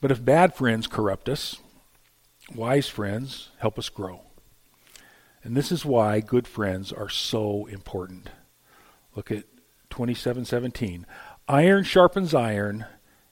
But 0.00 0.10
if 0.10 0.24
bad 0.24 0.54
friends 0.54 0.86
corrupt 0.86 1.28
us, 1.28 1.58
wise 2.54 2.88
friends 2.88 3.50
help 3.58 3.78
us 3.78 3.88
grow. 3.88 4.22
And 5.44 5.56
this 5.56 5.72
is 5.72 5.84
why 5.84 6.20
good 6.20 6.46
friends 6.46 6.92
are 6.92 7.08
so 7.08 7.66
important. 7.66 8.30
Look 9.14 9.30
at 9.30 9.44
2717. 9.90 11.06
Iron 11.48 11.84
sharpens 11.84 12.32
iron, 12.32 12.86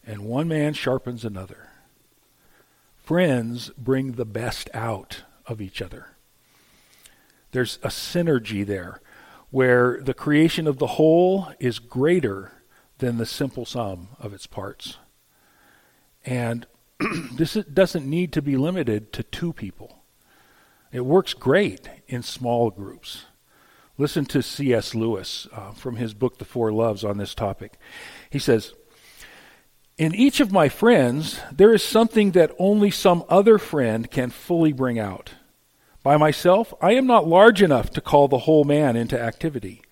and 0.05 0.25
one 0.25 0.49
man 0.49 0.75
sharpens 0.75 1.25
another. 1.25 1.69
Friends 2.97 3.71
bring 3.79 4.13
the 4.13 4.25
best 4.25 4.69
out 4.75 5.23
of 5.47 5.61
each 5.61 5.81
other. 5.81 6.09
There's 7.53 7.79
a 7.83 7.89
synergy 7.89 8.65
there 8.65 9.01
where 9.51 10.01
the 10.01 10.15
creation 10.15 10.67
of 10.67 10.79
the 10.79 10.87
whole 10.87 11.49
is 11.59 11.79
greater 11.79 12.53
than 12.99 13.19
the 13.19 13.27
simple 13.27 13.65
sum 13.65 14.09
of 14.21 14.33
its 14.33 14.47
parts. 14.47 14.99
And 16.25 16.67
this 17.35 17.55
doesn't 17.55 18.07
need 18.09 18.33
to 18.35 18.43
be 18.43 18.57
limited 18.57 19.13
to 19.15 19.23
two 19.23 19.53
people. 19.53 20.00
It 20.93 21.05
works 21.05 21.35
great 21.35 21.89
in 22.09 22.23
small 22.23 22.71
groups. 22.71 23.27
Listen 23.97 24.25
to 24.27 24.43
C.S. 24.43 24.95
Lewis 24.95 25.47
uh, 25.53 25.73
from 25.73 25.97
his 25.97 26.15
book, 26.15 26.39
The 26.39 26.45
Four 26.45 26.73
Loves, 26.73 27.05
on 27.05 27.19
this 27.19 27.35
topic. 27.35 27.75
He 28.31 28.39
says, 28.39 28.73
In 29.99 30.15
each 30.15 30.41
of 30.41 30.53
my 30.53 30.69
friends, 30.69 31.39
there 31.53 31.73
is 31.73 31.83
something 31.83 32.33
that 32.33 32.55
only 32.59 32.91
some 32.91 33.25
other 33.29 33.59
friend 33.59 34.11
can 34.11 34.31
fully 34.31 34.73
bring 34.73 34.99
out. 34.99 35.33
By 36.03 36.17
myself, 36.17 36.73
I 36.81 36.93
am 36.95 37.07
not 37.07 37.29
large 37.29 37.63
enough 37.63 37.91
to 37.91 38.01
call 38.01 38.27
the 38.27 38.39
whole 38.39 38.65
man 38.65 38.97
into 38.97 39.21
activity. 39.21 39.83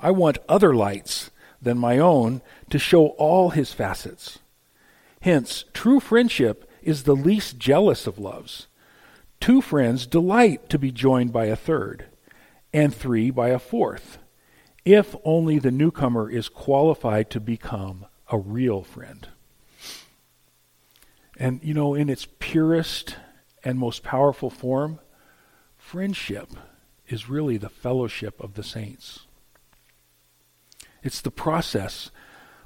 I 0.00 0.10
want 0.10 0.38
other 0.48 0.74
lights 0.74 1.30
than 1.60 1.76
my 1.76 1.98
own 1.98 2.40
to 2.70 2.78
show 2.78 3.08
all 3.08 3.50
his 3.50 3.72
facets. 3.72 4.38
Hence, 5.20 5.66
true 5.74 6.00
friendship 6.00 6.68
is 6.82 7.02
the 7.02 7.14
least 7.14 7.58
jealous 7.58 8.06
of 8.06 8.18
loves. 8.18 8.68
Two 9.40 9.62
friends 9.62 10.06
delight 10.06 10.68
to 10.68 10.78
be 10.78 10.92
joined 10.92 11.32
by 11.32 11.46
a 11.46 11.56
third, 11.56 12.06
and 12.72 12.94
three 12.94 13.30
by 13.30 13.48
a 13.48 13.58
fourth, 13.58 14.18
if 14.84 15.16
only 15.24 15.58
the 15.58 15.70
newcomer 15.70 16.30
is 16.30 16.48
qualified 16.48 17.30
to 17.30 17.40
become 17.40 18.06
a 18.30 18.38
real 18.38 18.82
friend. 18.82 19.28
And, 21.38 21.60
you 21.64 21.72
know, 21.72 21.94
in 21.94 22.10
its 22.10 22.28
purest 22.38 23.16
and 23.64 23.78
most 23.78 24.02
powerful 24.02 24.50
form, 24.50 25.00
friendship 25.78 26.50
is 27.08 27.30
really 27.30 27.56
the 27.56 27.70
fellowship 27.70 28.38
of 28.40 28.54
the 28.54 28.62
saints. 28.62 29.20
It's 31.02 31.22
the 31.22 31.30
process 31.30 32.10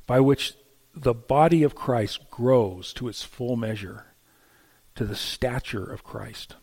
by 0.06 0.18
which 0.18 0.54
the 0.92 1.14
body 1.14 1.62
of 1.62 1.76
Christ 1.76 2.28
grows 2.30 2.92
to 2.94 3.06
its 3.06 3.22
full 3.22 3.54
measure, 3.54 4.06
to 4.96 5.04
the 5.04 5.16
stature 5.16 5.84
of 5.84 6.02
Christ. 6.02 6.56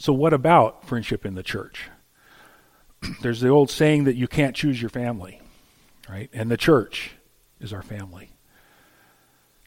So, 0.00 0.14
what 0.14 0.32
about 0.32 0.86
friendship 0.86 1.26
in 1.26 1.34
the 1.34 1.42
church? 1.42 1.90
There's 3.20 3.42
the 3.42 3.50
old 3.50 3.68
saying 3.68 4.04
that 4.04 4.16
you 4.16 4.26
can't 4.26 4.56
choose 4.56 4.80
your 4.80 4.88
family, 4.88 5.42
right? 6.08 6.30
And 6.32 6.50
the 6.50 6.56
church 6.56 7.10
is 7.60 7.74
our 7.74 7.82
family. 7.82 8.30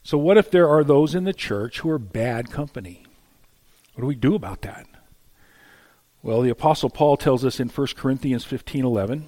So, 0.02 0.18
what 0.18 0.36
if 0.36 0.50
there 0.50 0.68
are 0.68 0.82
those 0.82 1.14
in 1.14 1.22
the 1.22 1.32
church 1.32 1.80
who 1.80 1.90
are 1.90 2.00
bad 2.00 2.50
company? 2.50 3.06
What 3.94 4.00
do 4.02 4.08
we 4.08 4.16
do 4.16 4.34
about 4.34 4.62
that? 4.62 4.88
Well, 6.20 6.42
the 6.42 6.50
apostle 6.50 6.90
Paul 6.90 7.16
tells 7.16 7.44
us 7.44 7.60
in 7.60 7.68
1 7.68 7.86
Corinthians 7.96 8.44
15:11, 8.44 9.22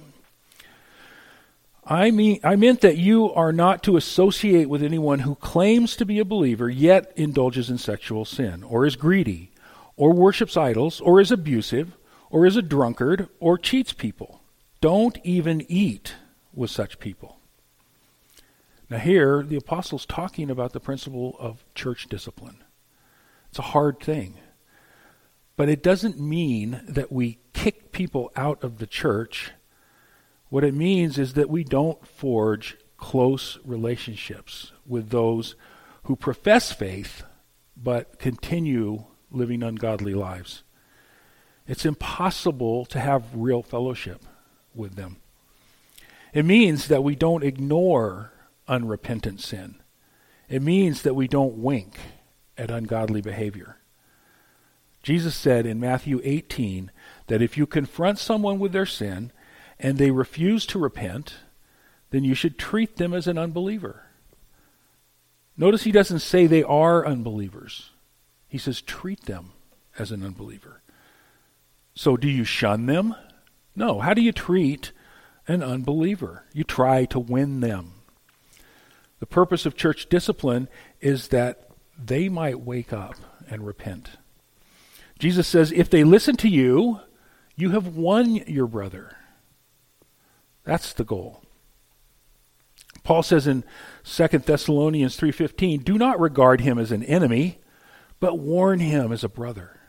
I 1.85 2.11
mean 2.11 2.41
I 2.43 2.57
meant 2.57 2.81
that 2.81 2.97
you 2.97 3.31
are 3.31 3.53
not 3.53 3.81
to 3.83 3.95
associate 3.95 4.67
with 4.67 4.83
anyone 4.83 5.19
who 5.19 5.35
claims 5.35 5.95
to 5.95 6.05
be 6.05 6.19
a 6.19 6.25
believer 6.25 6.69
yet 6.69 7.13
indulges 7.15 7.69
in 7.69 7.77
sexual 7.77 8.25
sin 8.25 8.61
or 8.61 8.85
is 8.85 8.97
greedy 8.97 9.51
or 9.97 10.13
worships 10.13 10.55
idols 10.55 11.01
or 11.01 11.19
is 11.19 11.31
abusive 11.31 11.97
or 12.29 12.45
is 12.45 12.55
a 12.55 12.61
drunkard 12.61 13.27
or 13.39 13.57
cheats 13.57 13.91
people. 13.91 14.41
Don't 14.79 15.17
even 15.23 15.65
eat 15.67 16.15
with 16.53 16.71
such 16.71 16.99
people. 16.99 17.39
Now 18.89 18.99
here 18.99 19.43
the 19.43 19.57
apostle's 19.57 20.05
talking 20.05 20.49
about 20.49 20.71
the 20.71 20.79
principle 20.79 21.35
of 21.39 21.65
church 21.75 22.07
discipline. 22.07 22.63
It's 23.49 23.59
a 23.59 23.73
hard 23.73 23.99
thing. 23.99 24.35
But 25.57 25.67
it 25.67 25.83
doesn't 25.83 26.19
mean 26.19 26.81
that 26.87 27.11
we 27.11 27.39
kick 27.53 27.91
people 27.91 28.31
out 28.35 28.63
of 28.63 28.77
the 28.77 28.87
church 28.87 29.51
what 30.49 30.63
it 30.63 30.73
means 30.73 31.17
is 31.17 31.33
that 31.33 31.49
we 31.49 31.63
don't 31.63 32.05
forge 32.07 32.77
close 32.97 33.59
relationships 33.65 34.71
with 34.85 35.09
those 35.09 35.55
who 36.03 36.15
profess 36.15 36.71
faith 36.71 37.23
but 37.75 38.17
continue 38.17 39.03
living 39.31 39.63
ungodly 39.63 40.13
lives. 40.13 40.63
It's 41.67 41.85
impossible 41.85 42.85
to 42.85 42.99
have 42.99 43.23
real 43.33 43.61
fellowship 43.61 44.23
with 44.73 44.95
them. 44.95 45.17
It 46.33 46.45
means 46.45 46.87
that 46.87 47.03
we 47.03 47.15
don't 47.15 47.43
ignore 47.43 48.31
unrepentant 48.67 49.41
sin. 49.41 49.75
It 50.49 50.61
means 50.61 51.01
that 51.01 51.15
we 51.15 51.27
don't 51.27 51.57
wink 51.57 51.97
at 52.57 52.71
ungodly 52.71 53.21
behavior. 53.21 53.77
Jesus 55.03 55.35
said 55.35 55.65
in 55.65 55.79
Matthew 55.79 56.21
18 56.23 56.91
that 57.27 57.41
if 57.41 57.57
you 57.57 57.65
confront 57.65 58.19
someone 58.19 58.59
with 58.59 58.71
their 58.71 58.85
sin, 58.85 59.31
and 59.79 59.97
they 59.97 60.11
refuse 60.11 60.65
to 60.67 60.79
repent, 60.79 61.35
then 62.09 62.23
you 62.23 62.33
should 62.33 62.57
treat 62.57 62.97
them 62.97 63.13
as 63.13 63.27
an 63.27 63.37
unbeliever. 63.37 64.03
Notice 65.55 65.83
he 65.83 65.91
doesn't 65.91 66.19
say 66.19 66.45
they 66.45 66.63
are 66.63 67.05
unbelievers. 67.05 67.91
He 68.47 68.57
says 68.57 68.81
treat 68.81 69.25
them 69.25 69.51
as 69.97 70.11
an 70.11 70.23
unbeliever. 70.23 70.81
So 71.95 72.15
do 72.17 72.29
you 72.29 72.43
shun 72.43 72.85
them? 72.85 73.15
No. 73.75 73.99
How 73.99 74.13
do 74.13 74.21
you 74.21 74.31
treat 74.31 74.91
an 75.47 75.63
unbeliever? 75.63 76.45
You 76.53 76.63
try 76.63 77.05
to 77.05 77.19
win 77.19 77.59
them. 77.59 77.93
The 79.19 79.25
purpose 79.25 79.65
of 79.65 79.75
church 79.75 80.07
discipline 80.09 80.69
is 81.01 81.29
that 81.29 81.69
they 81.97 82.29
might 82.29 82.61
wake 82.61 82.93
up 82.93 83.15
and 83.49 83.65
repent. 83.65 84.11
Jesus 85.17 85.47
says, 85.47 85.71
if 85.71 85.89
they 85.89 86.03
listen 86.03 86.35
to 86.37 86.49
you, 86.49 86.99
you 87.55 87.71
have 87.71 87.95
won 87.95 88.35
your 88.35 88.67
brother. 88.67 89.17
That's 90.63 90.93
the 90.93 91.03
goal. 91.03 91.41
Paul 93.03 93.23
says 93.23 93.47
in 93.47 93.63
2 94.03 94.27
Thessalonians 94.27 95.17
3:15, 95.17 95.83
"Do 95.83 95.97
not 95.97 96.19
regard 96.19 96.61
him 96.61 96.77
as 96.77 96.91
an 96.91 97.03
enemy, 97.03 97.57
but 98.19 98.39
warn 98.39 98.79
him 98.79 99.11
as 99.11 99.23
a 99.23 99.29
brother." 99.29 99.79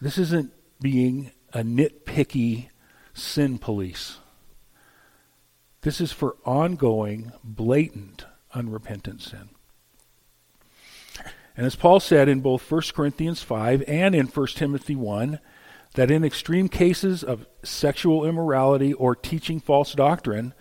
This 0.00 0.18
isn't 0.18 0.52
being 0.80 1.30
a 1.52 1.62
nitpicky 1.62 2.68
sin 3.12 3.58
police. 3.58 4.18
This 5.82 6.00
is 6.00 6.12
for 6.12 6.36
ongoing, 6.44 7.32
blatant, 7.44 8.24
unrepentant 8.54 9.22
sin. 9.22 9.50
And 11.56 11.66
as 11.66 11.76
Paul 11.76 12.00
said 12.00 12.28
in 12.28 12.40
both 12.40 12.68
1 12.68 12.94
Corinthians 12.94 13.42
5 13.42 13.84
and 13.86 14.14
in 14.14 14.26
1 14.26 14.56
Timothy 14.56 14.96
1, 14.96 15.38
that 15.94 16.10
in 16.10 16.24
extreme 16.24 16.68
cases 16.68 17.22
of 17.22 17.46
sexual 17.62 18.24
immorality 18.24 18.92
or 18.92 19.14
teaching 19.14 19.60
false 19.60 19.92
doctrine, 19.92 20.52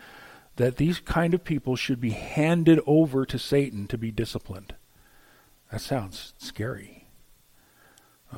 that 0.58 0.78
these 0.78 1.00
kind 1.00 1.34
of 1.34 1.44
people 1.44 1.76
should 1.76 2.00
be 2.00 2.12
handed 2.12 2.80
over 2.86 3.26
to 3.26 3.40
Satan 3.40 3.88
to 3.88 3.98
be 3.98 4.12
disciplined. 4.12 4.76
That 5.74 5.82
sounds 5.82 6.36
scary. 6.38 7.08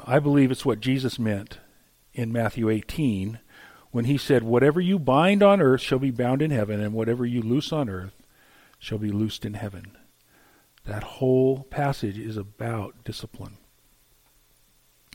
I 0.07 0.19
believe 0.19 0.51
it's 0.51 0.65
what 0.65 0.79
Jesus 0.79 1.19
meant 1.19 1.59
in 2.13 2.31
Matthew 2.31 2.69
18 2.69 3.39
when 3.91 4.05
he 4.05 4.17
said, 4.17 4.41
Whatever 4.41 4.79
you 4.79 4.97
bind 4.97 5.43
on 5.43 5.59
earth 5.59 5.81
shall 5.81 5.99
be 5.99 6.11
bound 6.11 6.41
in 6.41 6.51
heaven, 6.51 6.79
and 6.79 6.93
whatever 6.93 7.25
you 7.25 7.41
loose 7.41 7.73
on 7.73 7.89
earth 7.89 8.13
shall 8.79 8.99
be 8.99 9.11
loosed 9.11 9.43
in 9.43 9.55
heaven. 9.55 9.97
That 10.85 11.03
whole 11.03 11.63
passage 11.63 12.17
is 12.17 12.37
about 12.37 13.03
discipline. 13.03 13.57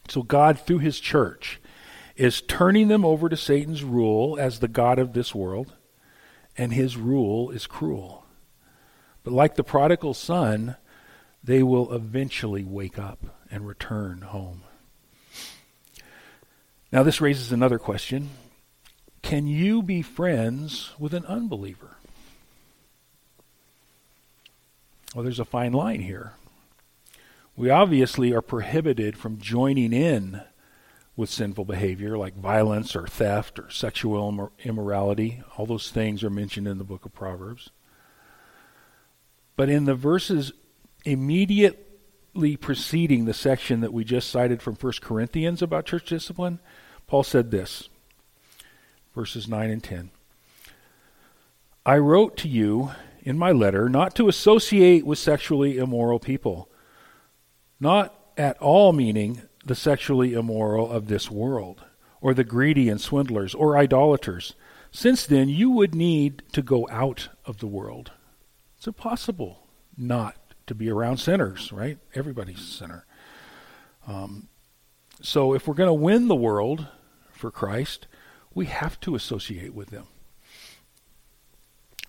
So, 0.07 0.23
God, 0.23 0.61
through 0.61 0.81
His 0.81 1.01
church, 1.01 1.59
is 2.17 2.43
turning 2.43 2.89
them 2.89 3.03
over 3.03 3.31
to 3.31 3.37
Satan's 3.39 3.83
rule 3.83 4.37
as 4.39 4.59
the 4.59 4.69
God 4.69 4.99
of 4.99 5.15
this 5.15 5.35
world, 5.35 5.73
and 6.55 6.75
his 6.75 6.99
rule 6.99 7.51
is 7.51 7.67
cruel. 7.67 8.27
But 9.25 9.33
like 9.33 9.55
the 9.55 9.65
prodigal 9.65 10.13
son, 10.13 10.77
they 11.43 11.63
will 11.63 11.93
eventually 11.93 12.65
wake 12.65 12.99
up 12.99 13.19
and 13.51 13.67
return 13.67 14.23
home. 14.23 14.63
Now, 16.93 17.03
this 17.03 17.21
raises 17.21 17.53
another 17.53 17.79
question 17.79 18.31
Can 19.23 19.47
you 19.47 19.83
be 19.83 20.03
friends 20.03 20.91
with 20.99 21.15
an 21.15 21.25
unbeliever? 21.27 21.97
Well, 25.15 25.25
there's 25.25 25.41
a 25.41 25.45
fine 25.45 25.73
line 25.73 26.01
here. 26.01 26.35
We 27.57 27.69
obviously 27.69 28.33
are 28.33 28.43
prohibited 28.43 29.17
from 29.17 29.39
joining 29.39 29.93
in 29.93 30.43
with 31.17 31.29
sinful 31.29 31.65
behavior 31.65 32.17
like 32.17 32.35
violence 32.35 32.95
or 32.97 33.07
theft 33.07 33.59
or 33.59 33.71
sexual 33.71 34.53
immorality. 34.65 35.43
All 35.57 35.67
those 35.67 35.91
things 35.91 36.23
are 36.25 36.31
mentioned 36.31 36.69
in 36.69 36.79
the 36.79 36.85
book 36.85 37.05
of 37.05 37.13
Proverbs. 37.13 37.71
But 39.57 39.69
in 39.69 39.85
the 39.85 39.95
verses 39.95 40.53
immediately 41.05 42.57
preceding 42.57 43.25
the 43.25 43.35
section 43.35 43.81
that 43.81 43.93
we 43.93 44.05
just 44.05 44.31
cited 44.31 44.63
from 44.63 44.75
1 44.75 44.93
Corinthians 45.01 45.63
about 45.63 45.87
church 45.87 46.09
discipline, 46.09 46.59
Paul 47.07 47.23
said 47.23 47.51
this 47.51 47.89
verses 49.15 49.49
9 49.49 49.71
and 49.71 49.83
10. 49.83 50.11
I 51.85 51.99
wrote 51.99 52.37
to 52.39 52.49
you 52.49 52.93
in 53.23 53.39
my 53.39 53.53
letter 53.53 53.89
not 53.89 54.15
to 54.15 54.29
associate 54.29 55.05
with 55.05 55.19
sexually 55.19 55.79
immoral 55.79 56.19
people, 56.19 56.69
not 57.79 58.15
at 58.37 58.57
all 58.59 58.93
meaning 58.93 59.43
the 59.65 59.75
sexually 59.75 60.33
immoral 60.33 60.91
of 60.91 61.09
this 61.09 61.31
world, 61.31 61.85
or 62.21 62.35
the 62.35 62.45
greedy 62.45 62.89
and 62.89 63.01
swindlers, 63.01 63.55
or 63.55 63.77
idolaters. 63.77 64.55
Since 64.91 65.27
then, 65.27 65.49
you 65.49 65.71
would 65.71 65.95
need 65.95 66.43
to 66.53 66.63
go 66.63 66.89
out 66.91 67.29
of 67.45 67.59
the 67.59 67.67
world. 67.67 68.13
It's 68.77 68.87
impossible 68.87 69.67
not 69.97 70.37
to 70.71 70.75
be 70.77 70.89
around 70.89 71.17
sinners, 71.17 71.73
right? 71.73 71.99
Everybody's 72.15 72.61
a 72.61 72.63
sinner. 72.63 73.05
Um, 74.07 74.47
so, 75.21 75.53
if 75.53 75.67
we're 75.67 75.75
going 75.75 75.89
to 75.89 75.93
win 75.93 76.29
the 76.29 76.37
world 76.37 76.87
for 77.33 77.51
Christ, 77.51 78.07
we 78.55 78.67
have 78.67 79.01
to 79.01 79.17
associate 79.17 79.75
with 79.75 79.91
them. 79.91 80.07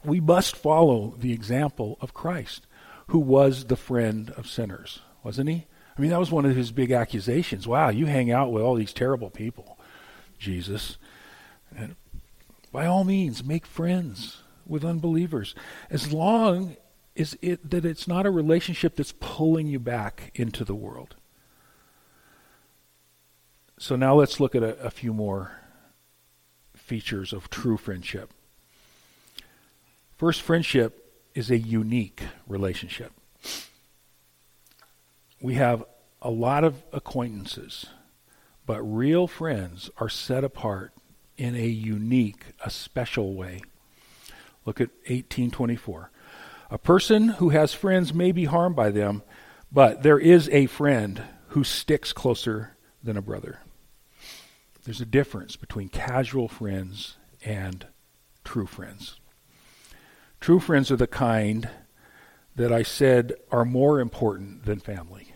We 0.06 0.19
must 0.19 0.56
follow 0.56 1.15
the 1.17 1.34
example 1.34 1.97
of 2.02 2.13
Christ, 2.13 2.67
who 3.08 3.17
was 3.17 3.65
the 3.65 3.76
friend 3.76 4.30
of 4.38 4.47
sinners, 4.47 5.00
wasn't 5.24 5.50
he? 5.50 5.65
I 5.97 6.02
mean, 6.02 6.12
that 6.12 6.19
was 6.19 6.32
one 6.32 6.45
of 6.45 6.56
his 6.56 6.71
big 6.71 6.91
accusations. 6.91 7.67
Wow, 7.67 7.89
you 7.89 8.06
hang 8.06 8.32
out 8.32 8.52
with 8.52 8.62
all 8.62 8.76
these 8.76 8.93
terrible 8.93 9.32
people, 9.32 9.80
Jesus. 10.38 11.00
And 11.76 11.95
by 12.71 12.86
all 12.86 13.06
means, 13.06 13.43
make 13.43 13.65
friends 13.65 14.38
with 14.67 14.86
unbelievers. 14.86 15.56
As 15.89 16.13
long 16.13 16.78
as 17.15 17.38
it, 17.41 17.69
that 17.69 17.86
it's 17.86 18.08
not 18.08 18.26
a 18.26 18.32
relationship 18.32 18.95
that's 18.95 19.13
pulling 19.19 19.67
you 19.67 19.80
back 19.80 20.32
into 20.36 20.63
the 20.63 20.76
world. 20.76 21.15
So 23.78 23.95
now 23.95 24.15
let's 24.15 24.39
look 24.39 24.56
at 24.56 24.63
a, 24.63 24.80
a 24.80 24.89
few 24.89 25.13
more 25.13 25.54
features 26.76 27.34
of 27.34 27.50
true 27.50 27.78
friendship. 27.78 28.32
First, 30.17 30.41
friendship 30.41 31.02
is 31.34 31.50
a 31.50 31.58
unique 31.58 32.21
relationship. 32.47 33.12
We 35.41 35.56
have 35.56 35.84
a 36.21 36.30
lot 36.30 36.63
of 36.63 36.84
acquaintances, 36.93 37.88
but 38.65 38.82
real 38.82 39.26
friends 39.26 39.89
are 39.97 40.10
set 40.10 40.43
apart 40.43 40.93
in 41.38 41.56
a 41.56 41.65
unique, 41.65 42.45
a 42.63 42.69
special 42.69 43.34
way. 43.34 43.62
Look 44.65 44.80
at 44.80 44.89
1824. 45.08 46.12
A 46.71 46.77
person 46.77 47.27
who 47.27 47.49
has 47.49 47.73
friends 47.73 48.13
may 48.13 48.31
be 48.31 48.45
harmed 48.45 48.77
by 48.77 48.91
them, 48.91 49.23
but 49.73 50.03
there 50.03 50.17
is 50.17 50.47
a 50.49 50.67
friend 50.67 51.21
who 51.49 51.65
sticks 51.65 52.13
closer 52.13 52.77
than 53.03 53.17
a 53.17 53.21
brother. 53.21 53.60
There's 54.86 55.01
a 55.01 55.05
difference 55.05 55.57
between 55.57 55.89
casual 55.89 56.47
friends 56.47 57.17
and 57.43 57.86
true 58.45 58.65
friends. 58.65 59.19
True 60.39 60.62
friends 60.62 60.89
are 60.91 60.95
the 60.95 61.07
kind 61.07 61.69
that 62.55 62.71
I 62.71 62.84
said 62.84 63.34
are 63.51 63.65
more 63.65 63.99
important 63.99 64.65
than 64.65 64.79
family. 64.79 65.34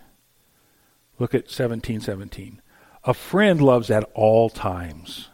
Look 1.20 1.36
at 1.36 1.44
1717. 1.44 2.62
A 3.04 3.14
friend 3.14 3.62
loves 3.62 3.92
at 3.92 4.10
all 4.14 4.50
times, 4.50 5.30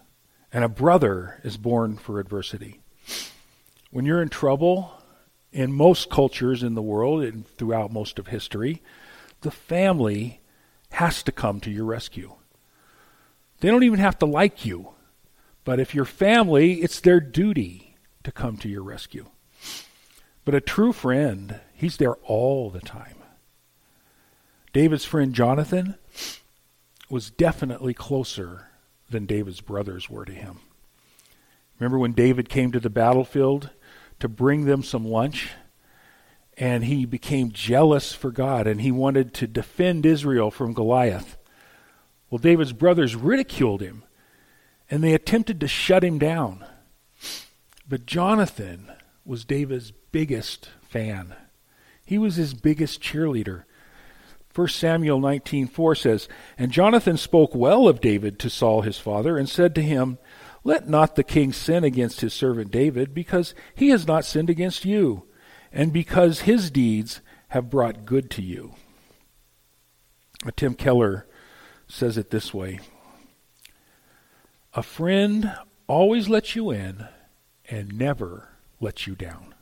and 0.51 0.63
a 0.63 0.69
brother 0.69 1.39
is 1.43 1.57
born 1.57 1.95
for 1.95 2.19
adversity. 2.19 2.81
When 3.91 4.05
you're 4.05 4.21
in 4.21 4.29
trouble, 4.29 5.00
in 5.51 5.73
most 5.73 6.09
cultures 6.09 6.63
in 6.63 6.75
the 6.75 6.81
world 6.81 7.23
and 7.23 7.47
throughout 7.57 7.91
most 7.91 8.19
of 8.19 8.27
history, 8.27 8.81
the 9.41 9.51
family 9.51 10.39
has 10.91 11.23
to 11.23 11.31
come 11.31 11.59
to 11.61 11.71
your 11.71 11.85
rescue. 11.85 12.33
They 13.59 13.69
don't 13.69 13.83
even 13.83 13.99
have 13.99 14.19
to 14.19 14.25
like 14.25 14.65
you. 14.65 14.89
But 15.63 15.79
if 15.79 15.93
you're 15.93 16.05
family, 16.05 16.81
it's 16.81 16.99
their 16.99 17.19
duty 17.19 17.95
to 18.23 18.31
come 18.31 18.57
to 18.57 18.69
your 18.69 18.83
rescue. 18.83 19.27
But 20.43 20.55
a 20.55 20.61
true 20.61 20.91
friend, 20.91 21.59
he's 21.73 21.97
there 21.97 22.15
all 22.23 22.69
the 22.69 22.79
time. 22.79 23.17
David's 24.73 25.05
friend 25.05 25.33
Jonathan 25.33 25.95
was 27.09 27.29
definitely 27.29 27.93
closer 27.93 28.69
than 29.09 29.25
David's 29.25 29.61
brothers 29.61 30.09
were 30.09 30.25
to 30.25 30.31
him. 30.31 30.59
Remember 31.77 31.99
when 31.99 32.13
David 32.13 32.47
came 32.47 32.71
to 32.71 32.79
the 32.79 32.89
battlefield 32.89 33.69
to 34.21 34.29
bring 34.29 34.65
them 34.65 34.83
some 34.83 35.05
lunch? 35.05 35.51
And 36.57 36.83
he 36.83 37.05
became 37.05 37.51
jealous 37.51 38.13
for 38.13 38.31
God 38.31 38.67
and 38.67 38.81
he 38.81 38.91
wanted 38.91 39.33
to 39.35 39.47
defend 39.47 40.05
Israel 40.05 40.51
from 40.51 40.73
Goliath. 40.73 41.37
Well, 42.29 42.39
David's 42.39 42.73
brothers 42.73 43.15
ridiculed 43.15 43.81
him 43.81 44.03
and 44.89 45.03
they 45.03 45.13
attempted 45.13 45.59
to 45.59 45.67
shut 45.67 46.03
him 46.03 46.19
down. 46.19 46.65
But 47.87 48.05
Jonathan 48.05 48.91
was 49.25 49.45
David's 49.45 49.91
biggest 50.11 50.69
fan. 50.81 51.35
He 52.05 52.17
was 52.17 52.35
his 52.35 52.53
biggest 52.53 53.01
cheerleader. 53.01 53.63
1 54.53 54.67
Samuel 54.67 55.19
19:4 55.19 55.95
says, 55.95 56.27
"And 56.57 56.71
Jonathan 56.71 57.15
spoke 57.15 57.55
well 57.55 57.87
of 57.87 58.01
David 58.01 58.37
to 58.39 58.49
Saul 58.49 58.81
his 58.81 58.97
father 58.97 59.37
and 59.37 59.47
said 59.47 59.73
to 59.75 59.81
him, 59.81 60.17
Let 60.63 60.87
not 60.87 61.15
the 61.15 61.23
king 61.23 61.53
sin 61.53 61.83
against 61.83 62.21
his 62.21 62.33
servant 62.33 62.71
David, 62.71 63.13
because 63.13 63.55
he 63.73 63.89
has 63.89 64.07
not 64.07 64.25
sinned 64.25 64.49
against 64.49 64.85
you, 64.85 65.23
and 65.71 65.91
because 65.91 66.41
his 66.41 66.69
deeds 66.69 67.21
have 67.49 67.69
brought 67.69 68.05
good 68.05 68.29
to 68.31 68.41
you." 68.41 68.75
Tim 70.55 70.73
Keller 70.73 71.27
says 71.87 72.17
it 72.17 72.29
this 72.29 72.53
way 72.53 72.79
A 74.73 74.83
friend 74.83 75.55
always 75.87 76.29
lets 76.29 76.55
you 76.55 76.71
in 76.71 77.07
and 77.69 77.97
never 77.97 78.49
lets 78.79 79.05
you 79.07 79.15
down. 79.15 79.53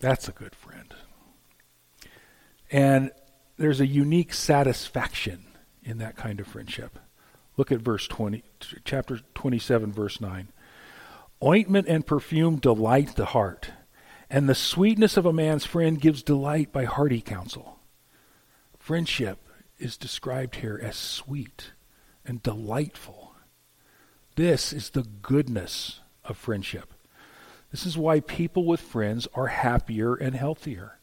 That's 0.00 0.28
a 0.28 0.32
good 0.32 0.54
friend. 0.54 0.94
And 2.70 3.12
there's 3.56 3.80
a 3.80 3.86
unique 3.86 4.34
satisfaction 4.34 5.44
in 5.82 5.98
that 5.98 6.16
kind 6.16 6.40
of 6.40 6.46
friendship. 6.46 6.98
Look 7.56 7.70
at 7.70 7.80
verse 7.80 8.08
20, 8.08 8.42
chapter 8.84 9.20
27, 9.34 9.92
verse 9.92 10.20
9. 10.20 10.48
Ointment 11.42 11.86
and 11.86 12.06
perfume 12.06 12.56
delight 12.56 13.16
the 13.16 13.26
heart, 13.26 13.70
and 14.28 14.48
the 14.48 14.54
sweetness 14.54 15.16
of 15.16 15.26
a 15.26 15.32
man's 15.32 15.64
friend 15.64 16.00
gives 16.00 16.22
delight 16.22 16.72
by 16.72 16.84
hearty 16.84 17.20
counsel. 17.20 17.78
Friendship 18.78 19.38
is 19.78 19.96
described 19.96 20.56
here 20.56 20.80
as 20.82 20.96
sweet 20.96 21.72
and 22.26 22.42
delightful. 22.42 23.34
This 24.36 24.72
is 24.72 24.90
the 24.90 25.06
goodness 25.22 26.00
of 26.24 26.36
friendship. 26.36 26.92
This 27.70 27.86
is 27.86 27.98
why 27.98 28.20
people 28.20 28.64
with 28.64 28.80
friends 28.80 29.28
are 29.34 29.48
happier 29.48 30.14
and 30.14 30.34
healthier 30.34 30.98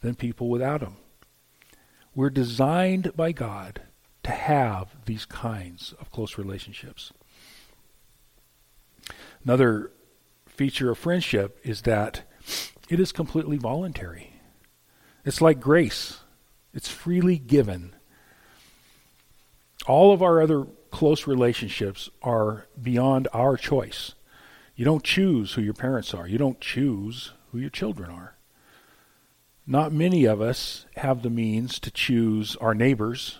than 0.00 0.14
people 0.14 0.48
without 0.48 0.80
them. 0.80 0.96
We're 2.14 2.30
designed 2.30 3.14
by 3.16 3.32
God 3.32 3.82
to 4.24 4.30
have 4.30 4.88
these 5.06 5.24
kinds 5.24 5.94
of 6.00 6.10
close 6.10 6.38
relationships. 6.38 7.12
Another 9.44 9.90
feature 10.46 10.90
of 10.90 10.98
friendship 10.98 11.58
is 11.64 11.82
that 11.82 12.22
it 12.88 13.00
is 13.00 13.10
completely 13.10 13.56
voluntary. 13.56 14.34
It's 15.24 15.40
like 15.40 15.60
grace. 15.60 16.20
It's 16.74 16.88
freely 16.88 17.38
given. 17.38 17.94
All 19.86 20.12
of 20.12 20.22
our 20.22 20.40
other 20.40 20.66
close 20.90 21.26
relationships 21.26 22.08
are 22.22 22.66
beyond 22.80 23.28
our 23.32 23.56
choice. 23.56 24.14
You 24.76 24.84
don't 24.84 25.04
choose 25.04 25.54
who 25.54 25.62
your 25.62 25.74
parents 25.74 26.14
are. 26.14 26.26
You 26.28 26.38
don't 26.38 26.60
choose 26.60 27.32
who 27.50 27.58
your 27.58 27.70
children 27.70 28.10
are. 28.10 28.36
Not 29.66 29.92
many 29.92 30.24
of 30.24 30.40
us 30.40 30.86
have 30.96 31.22
the 31.22 31.30
means 31.30 31.78
to 31.80 31.90
choose 31.90 32.56
our 32.56 32.74
neighbors 32.74 33.38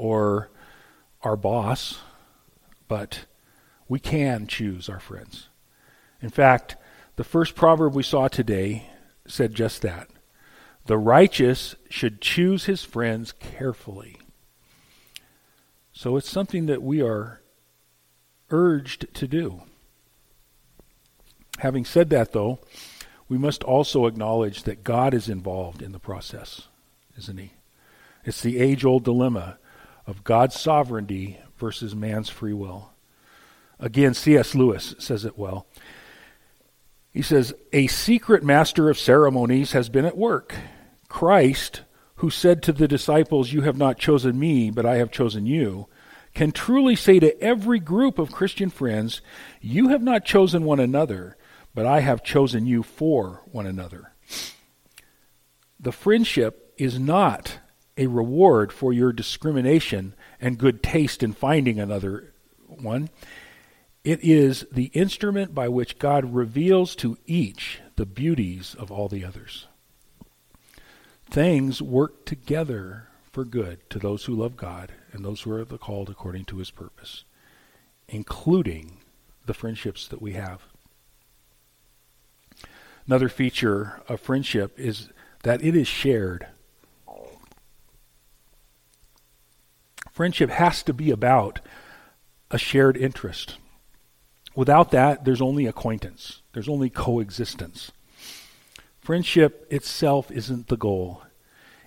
or 0.00 0.48
our 1.22 1.36
boss, 1.36 1.98
but 2.88 3.26
we 3.86 4.00
can 4.00 4.46
choose 4.46 4.88
our 4.88 4.98
friends. 4.98 5.48
In 6.22 6.30
fact, 6.30 6.76
the 7.16 7.24
first 7.24 7.54
proverb 7.54 7.94
we 7.94 8.02
saw 8.02 8.26
today 8.26 8.86
said 9.26 9.54
just 9.54 9.82
that. 9.82 10.08
The 10.86 10.96
righteous 10.96 11.74
should 11.90 12.22
choose 12.22 12.64
his 12.64 12.82
friends 12.82 13.32
carefully. 13.32 14.16
So 15.92 16.16
it's 16.16 16.30
something 16.30 16.64
that 16.66 16.82
we 16.82 17.02
are 17.02 17.42
urged 18.48 19.12
to 19.14 19.28
do. 19.28 19.62
Having 21.58 21.84
said 21.84 22.08
that, 22.08 22.32
though, 22.32 22.58
we 23.28 23.36
must 23.36 23.62
also 23.62 24.06
acknowledge 24.06 24.62
that 24.62 24.82
God 24.82 25.12
is 25.12 25.28
involved 25.28 25.82
in 25.82 25.92
the 25.92 25.98
process, 25.98 26.68
isn't 27.18 27.36
he? 27.36 27.52
It's 28.24 28.40
the 28.40 28.58
age 28.58 28.84
old 28.84 29.04
dilemma 29.04 29.58
of 30.10 30.24
God's 30.24 30.58
sovereignty 30.58 31.38
versus 31.56 31.94
man's 31.94 32.28
free 32.28 32.52
will. 32.52 32.90
Again, 33.78 34.12
C.S. 34.12 34.54
Lewis 34.54 34.94
says 34.98 35.24
it 35.24 35.38
well. 35.38 35.66
He 37.12 37.22
says, 37.22 37.54
A 37.72 37.86
secret 37.86 38.42
master 38.42 38.90
of 38.90 38.98
ceremonies 38.98 39.72
has 39.72 39.88
been 39.88 40.04
at 40.04 40.18
work 40.18 40.54
Christ, 41.08 41.82
who 42.16 42.28
said 42.28 42.62
to 42.64 42.72
the 42.72 42.88
disciples, 42.88 43.52
You 43.52 43.62
have 43.62 43.78
not 43.78 43.98
chosen 43.98 44.38
me, 44.38 44.70
but 44.70 44.84
I 44.84 44.96
have 44.96 45.12
chosen 45.12 45.46
you, 45.46 45.86
can 46.34 46.52
truly 46.52 46.96
say 46.96 47.20
to 47.20 47.40
every 47.40 47.78
group 47.78 48.18
of 48.18 48.32
Christian 48.32 48.68
friends, 48.68 49.22
You 49.60 49.88
have 49.88 50.02
not 50.02 50.24
chosen 50.24 50.64
one 50.64 50.80
another, 50.80 51.36
but 51.72 51.86
I 51.86 52.00
have 52.00 52.24
chosen 52.24 52.66
you 52.66 52.82
for 52.82 53.42
one 53.50 53.66
another. 53.66 54.12
The 55.78 55.92
friendship 55.92 56.74
is 56.76 56.98
not 56.98 57.59
a 58.00 58.08
reward 58.08 58.72
for 58.72 58.92
your 58.92 59.12
discrimination 59.12 60.14
and 60.40 60.58
good 60.58 60.82
taste 60.82 61.22
in 61.22 61.32
finding 61.32 61.78
another 61.78 62.32
one. 62.66 63.08
It 64.02 64.24
is 64.24 64.66
the 64.72 64.86
instrument 64.86 65.54
by 65.54 65.68
which 65.68 65.98
God 65.98 66.34
reveals 66.34 66.96
to 66.96 67.18
each 67.26 67.80
the 67.96 68.06
beauties 68.06 68.74
of 68.78 68.90
all 68.90 69.08
the 69.08 69.24
others 69.24 69.66
things 71.28 71.80
work 71.80 72.24
together 72.24 73.06
for 73.30 73.44
good 73.44 73.88
to 73.88 74.00
those 74.00 74.24
who 74.24 74.34
love 74.34 74.56
God 74.56 74.90
and 75.12 75.24
those 75.24 75.42
who 75.42 75.52
are 75.52 75.64
called 75.64 76.10
according 76.10 76.44
to 76.46 76.56
his 76.56 76.72
purpose, 76.72 77.22
including 78.08 78.96
the 79.46 79.54
friendships 79.54 80.08
that 80.08 80.20
we 80.20 80.32
have 80.32 80.62
Another 83.10 83.28
feature 83.28 84.00
of 84.08 84.20
friendship 84.20 84.78
is 84.78 85.08
that 85.42 85.64
it 85.64 85.74
is 85.74 85.88
shared. 85.88 86.46
Friendship 90.20 90.50
has 90.50 90.82
to 90.82 90.92
be 90.92 91.10
about 91.10 91.60
a 92.50 92.58
shared 92.58 92.94
interest. 92.94 93.56
Without 94.54 94.90
that, 94.90 95.24
there's 95.24 95.40
only 95.40 95.64
acquaintance, 95.64 96.42
there's 96.52 96.68
only 96.68 96.90
coexistence. 96.90 97.90
Friendship 99.00 99.66
itself 99.70 100.30
isn't 100.30 100.68
the 100.68 100.76
goal, 100.76 101.22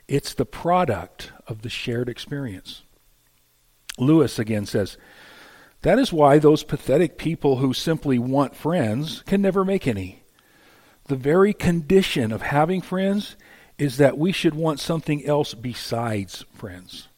it's 0.08 0.34
the 0.34 0.48
product 0.48 1.32
of 1.46 1.62
the 1.62 1.70
shared 1.70 2.10
experience. 2.10 2.82
Lewis 4.00 4.40
again 4.40 4.66
says, 4.66 4.98
That 5.84 6.00
is 6.00 6.12
why 6.12 6.40
those 6.40 6.64
pathetic 6.64 7.20
people 7.20 7.58
who 7.58 7.72
simply 7.72 8.18
want 8.18 8.56
friends 8.56 9.22
can 9.28 9.44
never 9.44 9.64
make 9.64 9.88
any. 9.88 10.24
The 11.06 11.16
very 11.16 11.54
condition 11.54 12.32
of 12.32 12.42
having 12.42 12.82
friends 12.82 13.36
is 13.78 13.98
that 13.98 14.18
we 14.18 14.32
should 14.32 14.56
want 14.56 14.80
something 14.80 15.24
else 15.24 15.54
besides 15.54 16.46
friends. 16.52 17.10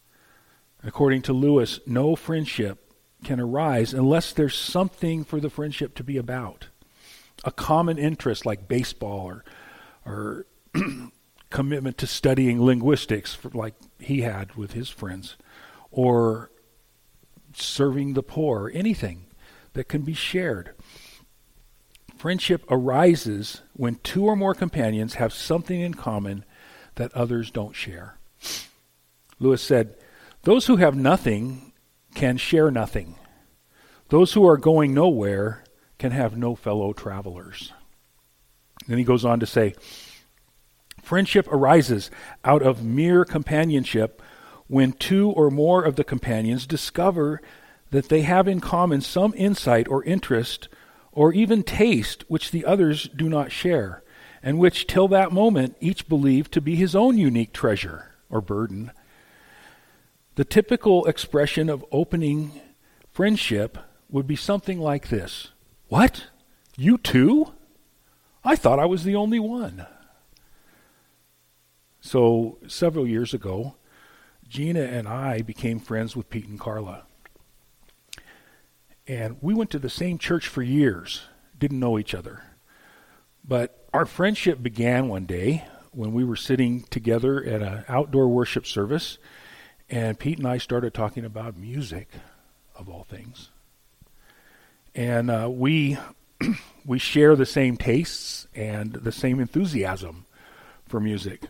According 0.85 1.23
to 1.23 1.33
Lewis, 1.33 1.79
no 1.87 2.15
friendship 2.15 2.93
can 3.23 3.39
arise 3.39 3.93
unless 3.93 4.31
there's 4.31 4.55
something 4.55 5.23
for 5.23 5.39
the 5.39 5.49
friendship 5.49 5.95
to 5.95 6.03
be 6.03 6.17
about. 6.17 6.67
A 7.43 7.51
common 7.51 7.97
interest 7.97 8.45
like 8.45 8.67
baseball 8.67 9.25
or, 9.25 9.45
or 10.05 10.45
commitment 11.49 11.97
to 11.97 12.07
studying 12.07 12.63
linguistics 12.63 13.37
like 13.53 13.73
he 13.99 14.21
had 14.21 14.53
with 14.55 14.73
his 14.73 14.89
friends 14.89 15.37
or 15.89 16.51
serving 17.53 18.13
the 18.13 18.23
poor, 18.23 18.71
anything 18.73 19.25
that 19.73 19.87
can 19.87 20.03
be 20.03 20.13
shared. 20.13 20.71
Friendship 22.15 22.63
arises 22.69 23.61
when 23.73 23.95
two 23.95 24.25
or 24.25 24.35
more 24.35 24.53
companions 24.53 25.15
have 25.15 25.33
something 25.33 25.81
in 25.81 25.95
common 25.95 26.45
that 26.95 27.13
others 27.13 27.49
don't 27.49 27.75
share. 27.75 28.17
Lewis 29.39 29.61
said, 29.61 29.95
Those 30.45 30.67
who 30.67 30.75
have 30.75 30.95
nothing 30.95 31.73
can 32.13 32.38
share 32.38 32.69
nothing. 32.69 33.15
Those 34.10 34.34
who 34.34 34.47
are 34.47 34.58
going 34.58 34.93
nowhere 34.93 35.63
can 35.97 36.12
have 36.12 36.38
no 36.38 36.53
fellow 36.53 36.93
travelers. 36.93 37.73
Then 38.88 38.99
he 38.99 39.03
goes 39.03 39.25
on 39.25 39.39
to 39.39 39.47
say, 39.47 39.73
Friendship 41.01 41.47
arises 41.51 42.12
out 42.43 42.62
of 42.62 42.84
mere 42.84 43.25
companionship 43.25 44.21
when 44.67 44.91
two 44.93 45.31
or 45.31 45.49
more 45.49 45.84
of 45.84 45.95
the 45.95 46.03
companions 46.03 46.67
discover 46.67 47.41
that 47.89 48.10
they 48.10 48.21
have 48.21 48.47
in 48.47 48.60
common 48.60 49.01
some 49.01 49.34
insight 49.36 49.88
or 49.88 50.03
interest 50.03 50.69
or 51.12 51.34
even 51.34 51.63
taste 51.63 52.23
which 52.27 52.51
the 52.51 52.65
others 52.65 53.10
do 53.15 53.27
not 53.29 53.51
share, 53.51 54.03
and 54.43 54.60
which 54.60 54.86
till 54.86 55.08
that 55.08 55.31
moment 55.31 55.75
each 55.79 56.08
believed 56.08 56.51
to 56.51 56.62
be 56.62 56.75
his 56.75 56.95
own 56.95 57.17
unique 57.17 57.51
treasure 57.51 58.12
or 58.29 58.41
burden. 58.41 58.91
The 60.35 60.45
typical 60.45 61.05
expression 61.05 61.69
of 61.69 61.85
opening 61.91 62.59
friendship 63.11 63.77
would 64.09 64.27
be 64.27 64.35
something 64.35 64.79
like 64.79 65.07
this 65.09 65.49
What? 65.87 66.25
You 66.77 66.97
too? 66.97 67.53
I 68.43 68.55
thought 68.55 68.79
I 68.79 68.85
was 68.85 69.03
the 69.03 69.15
only 69.15 69.39
one. 69.39 69.87
So, 72.01 72.59
several 72.67 73.07
years 73.07 73.33
ago, 73.33 73.75
Gina 74.47 74.83
and 74.83 75.07
I 75.07 75.41
became 75.41 75.79
friends 75.79 76.15
with 76.15 76.29
Pete 76.29 76.47
and 76.47 76.59
Carla. 76.59 77.03
And 79.07 79.37
we 79.41 79.53
went 79.55 79.71
to 79.71 79.79
the 79.79 79.89
same 79.89 80.19
church 80.19 80.47
for 80.47 80.61
years, 80.61 81.23
didn't 81.57 81.79
know 81.79 81.97
each 81.97 82.13
other. 82.13 82.43
But 83.43 83.87
our 83.93 84.05
friendship 84.05 84.61
began 84.61 85.07
one 85.07 85.25
day 85.25 85.65
when 85.91 86.13
we 86.13 86.23
were 86.23 86.35
sitting 86.35 86.83
together 86.83 87.43
at 87.43 87.61
an 87.61 87.85
outdoor 87.87 88.27
worship 88.27 88.67
service, 88.67 89.17
and 89.89 90.17
Pete 90.17 90.37
and 90.37 90.47
I 90.47 90.57
started 90.57 90.93
talking 90.93 91.25
about 91.25 91.57
music, 91.57 92.09
of 92.75 92.89
all 92.89 93.03
things. 93.03 93.49
And 94.93 95.29
uh, 95.29 95.49
we 95.51 95.97
we 96.85 96.99
share 96.99 97.35
the 97.35 97.45
same 97.45 97.77
tastes 97.77 98.47
and 98.55 98.93
the 98.93 99.11
same 99.11 99.39
enthusiasm 99.39 100.25
for 100.87 100.99
music. 100.99 101.43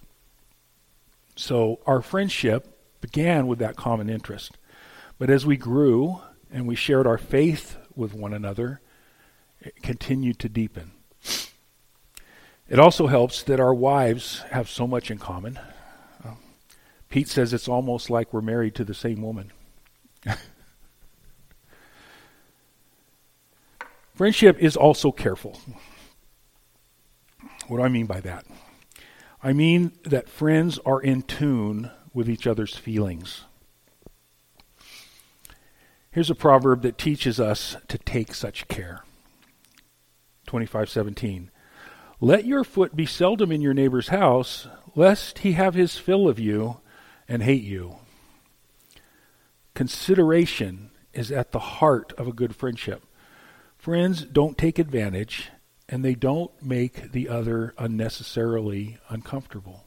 So 1.36 1.80
our 1.86 2.02
friendship 2.02 2.78
began 3.02 3.48
with 3.48 3.60
that 3.60 3.76
common 3.76 4.10
interest. 4.10 4.58
But 5.18 5.30
as 5.30 5.46
we 5.46 5.58
grew 5.58 6.22
and 6.52 6.68
we 6.68 6.76
shared 6.76 7.08
our 7.08 7.18
faith 7.18 7.78
with 7.96 8.14
one 8.14 8.34
another, 8.34 8.82
it 9.62 9.82
continued 9.82 10.40
to 10.40 10.50
deepen. 10.50 10.92
It 12.68 12.80
also 12.80 13.08
helps 13.08 13.44
that 13.44 13.60
our 13.60 13.74
wives 13.74 14.40
have 14.50 14.70
so 14.70 14.88
much 14.88 15.12
in 15.12 15.20
common. 15.20 15.60
Pete 17.10 17.28
says 17.28 17.54
it's 17.54 17.68
almost 17.68 18.10
like 18.10 18.34
we're 18.34 18.42
married 18.42 18.76
to 18.76 18.84
the 18.84 18.94
same 18.94 19.22
woman. 19.22 19.52
Friendship 24.14 24.58
is 24.60 24.78
also 24.78 25.12
careful. 25.12 25.60
What 27.68 27.78
do 27.78 27.84
I 27.84 27.90
mean 27.90 28.06
by 28.06 28.22
that? 28.22 28.46
I 29.44 29.54
mean 29.54 29.92
that 30.04 30.30
friends 30.30 30.80
are 30.86 31.02
in 31.02 31.22
tune 31.22 31.92
with 32.14 32.30
each 32.30 32.48
other's 32.48 32.76
feelings. 32.76 33.44
Here's 36.12 36.30
a 36.30 36.36
proverb 36.36 36.82
that 36.84 36.98
teaches 36.98 37.40
us 37.42 37.76
to 37.90 37.98
take 37.98 38.34
such 38.34 38.68
care. 38.70 39.04
25:17 40.48 41.50
Let 42.22 42.46
your 42.46 42.64
foot 42.64 42.96
be 42.96 43.06
seldom 43.06 43.52
in 43.52 43.62
your 43.62 43.74
neighbor's 43.74 44.08
house, 44.08 44.68
lest 44.96 45.40
he 45.40 45.52
have 45.54 45.74
his 45.74 45.98
fill 45.98 46.30
of 46.30 46.40
you 46.40 46.80
and 47.28 47.44
hate 47.44 47.64
you. 47.64 47.98
Consideration 49.74 50.92
is 51.14 51.32
at 51.32 51.52
the 51.52 51.60
heart 51.60 52.14
of 52.18 52.28
a 52.28 52.34
good 52.34 52.56
friendship. 52.56 53.04
Friends 53.78 54.24
don't 54.24 54.58
take 54.58 54.80
advantage 54.80 55.50
and 55.88 56.04
they 56.04 56.16
don't 56.16 56.52
make 56.64 57.12
the 57.12 57.30
other 57.30 57.74
unnecessarily 57.78 58.98
uncomfortable. 59.10 59.84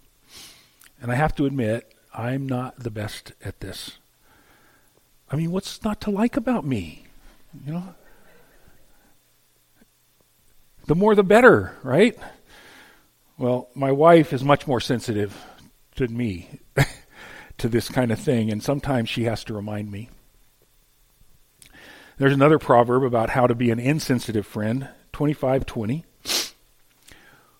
And 1.00 1.10
I 1.10 1.14
have 1.14 1.34
to 1.36 1.46
admit, 1.46 1.92
I'm 2.14 2.48
not 2.48 2.78
the 2.78 2.90
best 2.90 3.32
at 3.44 3.60
this. 3.60 3.98
I 5.30 5.36
mean, 5.36 5.50
what's 5.50 5.84
not 5.84 6.00
to 6.02 6.10
like 6.10 6.36
about 6.36 6.64
me? 6.64 7.06
You 7.66 7.72
know? 7.72 7.94
The 10.86 10.94
more 10.94 11.14
the 11.14 11.22
better, 11.22 11.76
right? 11.82 12.18
Well, 13.36 13.68
my 13.74 13.92
wife 13.92 14.32
is 14.32 14.42
much 14.42 14.66
more 14.66 14.80
sensitive 14.80 15.36
to 15.96 16.08
me, 16.08 16.48
to 17.58 17.68
this 17.68 17.88
kind 17.88 18.10
of 18.10 18.18
thing, 18.18 18.50
and 18.50 18.62
sometimes 18.62 19.08
she 19.08 19.24
has 19.24 19.44
to 19.44 19.54
remind 19.54 19.90
me. 19.90 20.08
There's 22.16 22.32
another 22.32 22.58
proverb 22.58 23.04
about 23.04 23.30
how 23.30 23.46
to 23.46 23.54
be 23.54 23.70
an 23.70 23.78
insensitive 23.78 24.46
friend, 24.46 24.88
2520. 25.12 26.04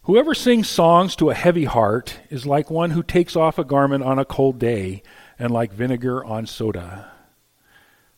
Whoever 0.03 0.35
sings 0.35 0.69
songs 0.69 1.15
to 1.17 1.31
a 1.31 1.35
heavy 1.35 1.67
heart 1.67 2.19
is 2.31 2.47
like 2.47 2.71
one 2.71 2.91
who 2.91 3.03
takes 3.03 3.37
off 3.37 3.59
a 3.59 3.65
garment 3.65 4.03
on 4.03 4.19
a 4.19 4.25
cold 4.25 4.59
day 4.59 5.03
and 5.39 5.51
like 5.51 5.73
vinegar 5.73 6.25
on 6.25 6.47
soda. 6.47 7.13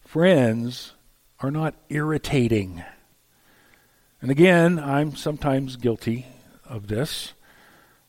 Friends 0.00 0.92
are 1.40 1.50
not 1.50 1.74
irritating. 1.88 2.84
And 4.22 4.30
again, 4.30 4.78
I'm 4.78 5.16
sometimes 5.16 5.76
guilty 5.76 6.26
of 6.64 6.86
this. 6.86 7.32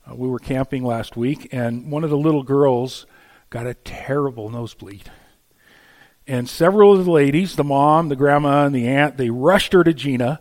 Uh, 0.09 0.15
we 0.15 0.29
were 0.29 0.39
camping 0.39 0.83
last 0.83 1.17
week, 1.17 1.49
and 1.51 1.91
one 1.91 2.03
of 2.03 2.09
the 2.09 2.17
little 2.17 2.43
girls 2.43 3.05
got 3.51 3.67
a 3.67 3.75
terrible 3.75 4.49
nosebleed. 4.49 5.11
And 6.25 6.49
several 6.49 6.97
of 6.97 7.05
the 7.05 7.11
ladies, 7.11 7.55
the 7.55 7.63
mom, 7.63 8.09
the 8.09 8.15
grandma, 8.15 8.65
and 8.65 8.73
the 8.73 8.87
aunt, 8.87 9.17
they 9.17 9.29
rushed 9.29 9.73
her 9.73 9.83
to 9.83 9.93
Gina 9.93 10.39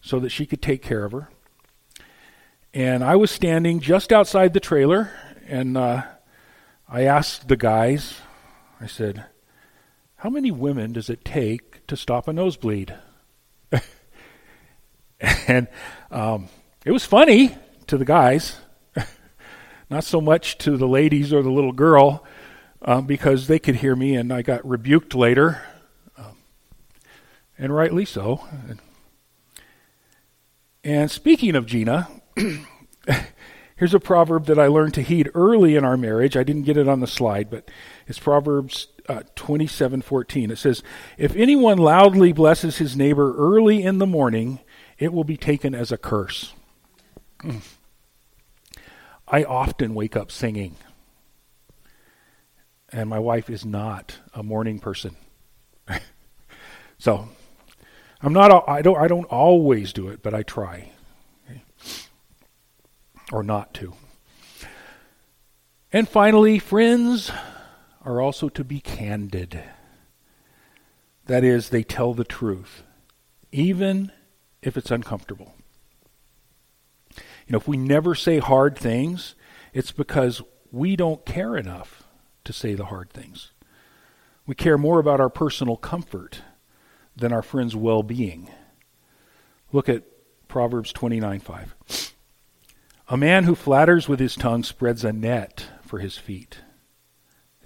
so 0.00 0.18
that 0.18 0.30
she 0.30 0.44
could 0.44 0.60
take 0.60 0.82
care 0.82 1.04
of 1.04 1.12
her. 1.12 1.30
And 2.74 3.04
I 3.04 3.16
was 3.16 3.30
standing 3.30 3.80
just 3.80 4.12
outside 4.12 4.52
the 4.52 4.60
trailer, 4.60 5.10
and 5.46 5.76
uh, 5.76 6.02
I 6.88 7.02
asked 7.02 7.48
the 7.48 7.56
guys, 7.56 8.20
I 8.80 8.86
said, 8.86 9.26
How 10.16 10.28
many 10.28 10.50
women 10.50 10.92
does 10.92 11.08
it 11.08 11.24
take 11.24 11.86
to 11.86 11.96
stop 11.96 12.26
a 12.26 12.32
nosebleed? 12.32 12.94
and 15.20 15.68
um, 16.10 16.48
it 16.84 16.90
was 16.90 17.04
funny 17.04 17.56
to 17.86 17.96
the 17.96 18.04
guys, 18.04 18.56
not 19.90 20.02
so 20.02 20.20
much 20.20 20.58
to 20.58 20.76
the 20.76 20.88
ladies 20.88 21.32
or 21.32 21.42
the 21.42 21.52
little 21.52 21.72
girl, 21.72 22.24
um, 22.82 23.06
because 23.06 23.46
they 23.46 23.58
could 23.58 23.76
hear 23.76 23.96
me, 23.96 24.14
and 24.14 24.32
I 24.32 24.42
got 24.42 24.66
rebuked 24.66 25.14
later, 25.14 25.62
um, 26.16 26.36
and 27.58 27.74
rightly 27.74 28.04
so. 28.04 28.44
And 30.84 31.10
speaking 31.10 31.54
of 31.54 31.66
Gina, 31.66 32.08
here's 33.76 33.94
a 33.94 34.00
proverb 34.00 34.46
that 34.46 34.58
I 34.58 34.68
learned 34.68 34.94
to 34.94 35.02
heed 35.02 35.30
early 35.34 35.76
in 35.76 35.84
our 35.84 35.96
marriage. 35.96 36.36
I 36.36 36.44
didn't 36.44 36.62
get 36.62 36.76
it 36.76 36.88
on 36.88 37.00
the 37.00 37.06
slide, 37.06 37.50
but 37.50 37.70
it's 38.06 38.18
Proverbs 38.18 38.88
uh, 39.08 39.22
27:14. 39.36 40.50
It 40.50 40.56
says, 40.56 40.82
"If 41.16 41.34
anyone 41.34 41.78
loudly 41.78 42.32
blesses 42.32 42.78
his 42.78 42.96
neighbor 42.96 43.34
early 43.36 43.82
in 43.82 43.98
the 43.98 44.06
morning, 44.06 44.60
it 44.98 45.12
will 45.12 45.24
be 45.24 45.36
taken 45.36 45.74
as 45.74 45.90
a 45.90 45.98
curse." 45.98 46.54
I 49.28 49.44
often 49.44 49.94
wake 49.94 50.16
up 50.16 50.30
singing. 50.30 50.76
And 52.90 53.08
my 53.08 53.18
wife 53.18 53.50
is 53.50 53.64
not 53.64 54.18
a 54.32 54.42
morning 54.42 54.78
person. 54.78 55.16
so 56.98 57.28
I'm 58.20 58.32
not 58.32 58.68
I 58.68 58.82
don't 58.82 58.98
I 58.98 59.08
don't 59.08 59.26
always 59.26 59.92
do 59.92 60.08
it, 60.08 60.22
but 60.22 60.34
I 60.34 60.42
try. 60.42 60.92
Okay? 61.48 61.62
Or 63.30 63.42
not 63.42 63.74
to. 63.74 63.94
And 65.92 66.08
finally, 66.08 66.58
friends 66.58 67.30
are 68.04 68.20
also 68.20 68.48
to 68.50 68.64
be 68.64 68.80
candid. 68.80 69.62
That 71.26 71.44
is, 71.44 71.68
they 71.68 71.82
tell 71.82 72.14
the 72.14 72.24
truth, 72.24 72.82
even 73.52 74.12
if 74.62 74.76
it's 74.76 74.90
uncomfortable. 74.90 75.54
You 77.16 77.52
know, 77.52 77.58
if 77.58 77.68
we 77.68 77.76
never 77.76 78.14
say 78.14 78.38
hard 78.38 78.78
things, 78.78 79.34
it's 79.72 79.92
because 79.92 80.42
we 80.70 80.96
don't 80.96 81.24
care 81.24 81.56
enough 81.56 82.07
to 82.44 82.52
say 82.52 82.74
the 82.74 82.86
hard 82.86 83.10
things. 83.10 83.52
We 84.46 84.54
care 84.54 84.78
more 84.78 84.98
about 84.98 85.20
our 85.20 85.28
personal 85.28 85.76
comfort 85.76 86.42
than 87.14 87.32
our 87.32 87.42
friends' 87.42 87.76
well 87.76 88.02
being. 88.02 88.48
Look 89.72 89.88
at 89.88 90.04
Proverbs 90.48 90.92
29 90.92 91.40
5. 91.40 91.74
A 93.10 93.16
man 93.16 93.44
who 93.44 93.54
flatters 93.54 94.08
with 94.08 94.20
his 94.20 94.34
tongue 94.34 94.62
spreads 94.62 95.04
a 95.04 95.12
net 95.12 95.66
for 95.82 95.98
his 95.98 96.16
feet, 96.18 96.58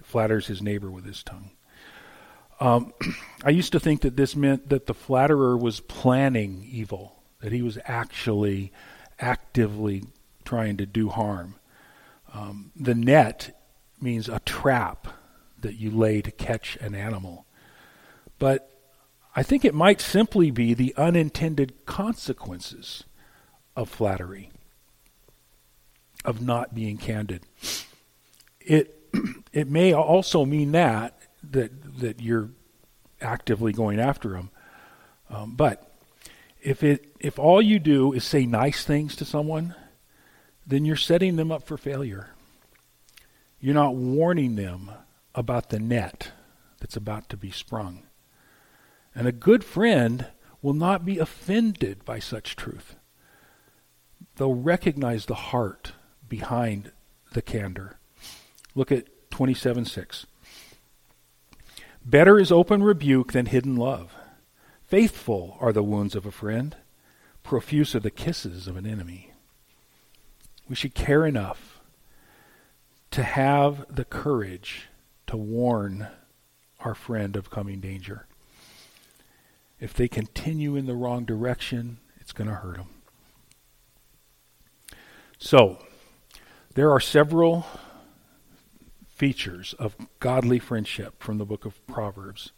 flatters 0.02 0.46
his 0.46 0.62
neighbor 0.62 0.90
with 0.90 1.04
his 1.04 1.22
tongue. 1.22 1.50
Um, 2.60 2.92
I 3.44 3.50
used 3.50 3.72
to 3.72 3.80
think 3.80 4.02
that 4.02 4.16
this 4.16 4.36
meant 4.36 4.68
that 4.68 4.86
the 4.86 4.94
flatterer 4.94 5.56
was 5.56 5.80
planning 5.80 6.66
evil, 6.70 7.22
that 7.40 7.52
he 7.52 7.62
was 7.62 7.78
actually 7.84 8.72
actively 9.18 10.04
trying 10.44 10.76
to 10.76 10.86
do 10.86 11.08
harm. 11.08 11.56
Um, 12.32 12.72
the 12.76 12.94
net 12.94 13.61
means 14.02 14.28
a 14.28 14.40
trap 14.40 15.08
that 15.60 15.76
you 15.76 15.90
lay 15.90 16.20
to 16.22 16.30
catch 16.30 16.76
an 16.76 16.94
animal. 16.94 17.46
But 18.38 18.68
I 19.34 19.42
think 19.42 19.64
it 19.64 19.74
might 19.74 20.00
simply 20.00 20.50
be 20.50 20.74
the 20.74 20.94
unintended 20.96 21.86
consequences 21.86 23.04
of 23.74 23.88
flattery, 23.88 24.50
of 26.24 26.42
not 26.42 26.74
being 26.74 26.98
candid. 26.98 27.42
It 28.60 28.98
it 29.52 29.68
may 29.68 29.92
also 29.92 30.44
mean 30.44 30.72
that 30.72 31.18
that 31.50 31.98
that 32.00 32.20
you're 32.20 32.50
actively 33.20 33.72
going 33.72 34.00
after 34.00 34.30
them. 34.30 34.50
Um, 35.30 35.54
but 35.56 35.90
if 36.60 36.82
it 36.82 37.06
if 37.18 37.38
all 37.38 37.62
you 37.62 37.78
do 37.78 38.12
is 38.12 38.24
say 38.24 38.44
nice 38.44 38.84
things 38.84 39.16
to 39.16 39.24
someone, 39.24 39.74
then 40.66 40.84
you're 40.84 40.96
setting 40.96 41.36
them 41.36 41.50
up 41.50 41.62
for 41.62 41.76
failure. 41.76 42.31
You're 43.62 43.74
not 43.74 43.94
warning 43.94 44.56
them 44.56 44.90
about 45.36 45.70
the 45.70 45.78
net 45.78 46.32
that's 46.80 46.96
about 46.96 47.28
to 47.28 47.36
be 47.36 47.52
sprung. 47.52 48.02
And 49.14 49.28
a 49.28 49.32
good 49.32 49.62
friend 49.62 50.26
will 50.60 50.74
not 50.74 51.04
be 51.04 51.20
offended 51.20 52.04
by 52.04 52.18
such 52.18 52.56
truth. 52.56 52.96
They'll 54.34 54.54
recognize 54.54 55.26
the 55.26 55.36
heart 55.36 55.92
behind 56.28 56.90
the 57.34 57.42
candor. 57.42 57.98
Look 58.74 58.90
at 58.90 59.06
27 59.30 59.84
6. 59.84 60.26
Better 62.04 62.40
is 62.40 62.50
open 62.50 62.82
rebuke 62.82 63.30
than 63.30 63.46
hidden 63.46 63.76
love. 63.76 64.12
Faithful 64.88 65.56
are 65.60 65.72
the 65.72 65.84
wounds 65.84 66.16
of 66.16 66.26
a 66.26 66.32
friend, 66.32 66.74
profuse 67.44 67.94
are 67.94 68.00
the 68.00 68.10
kisses 68.10 68.66
of 68.66 68.76
an 68.76 68.86
enemy. 68.86 69.30
We 70.68 70.74
should 70.74 70.94
care 70.94 71.24
enough 71.24 71.71
to 73.12 73.22
have 73.22 73.84
the 73.94 74.06
courage 74.06 74.88
to 75.26 75.36
warn 75.36 76.08
our 76.80 76.94
friend 76.94 77.36
of 77.36 77.50
coming 77.50 77.78
danger. 77.78 78.26
If 79.78 79.92
they 79.92 80.08
continue 80.08 80.76
in 80.76 80.86
the 80.86 80.94
wrong 80.94 81.24
direction, 81.24 81.98
it's 82.20 82.32
going 82.32 82.48
to 82.48 82.56
hurt 82.56 82.78
them. 82.78 82.88
So, 85.38 85.78
there 86.74 86.90
are 86.90 87.00
several 87.00 87.66
features 89.08 89.74
of 89.74 89.94
godly 90.18 90.58
friendship 90.58 91.22
from 91.22 91.36
the 91.36 91.44
book 91.44 91.66
of 91.66 91.86
Proverbs. 91.86 92.52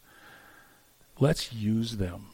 Let's 1.19 1.51
use 1.51 1.97
them. 1.97 2.27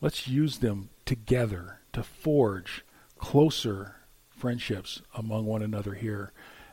Let's 0.00 0.26
use 0.26 0.58
them 0.58 0.88
together 1.04 1.78
to 1.92 2.02
forge 2.02 2.84
closer 3.18 3.96
friendships 4.30 5.00
among 5.14 5.46
one 5.46 5.62
another 5.62 5.94
here 5.94 6.32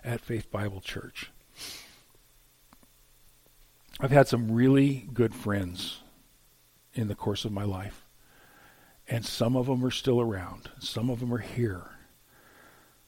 at 0.09 0.21
Faith 0.21 0.49
Bible 0.49 0.81
Church. 0.81 1.29
I've 3.99 4.09
had 4.09 4.27
some 4.27 4.51
really 4.51 5.07
good 5.13 5.35
friends 5.35 5.99
in 6.95 7.07
the 7.07 7.13
course 7.13 7.45
of 7.45 7.51
my 7.51 7.63
life. 7.63 8.07
And 9.07 9.23
some 9.23 9.55
of 9.55 9.67
them 9.67 9.85
are 9.85 9.91
still 9.91 10.19
around. 10.19 10.71
Some 10.79 11.11
of 11.11 11.19
them 11.19 11.31
are 11.31 11.37
here. 11.37 11.91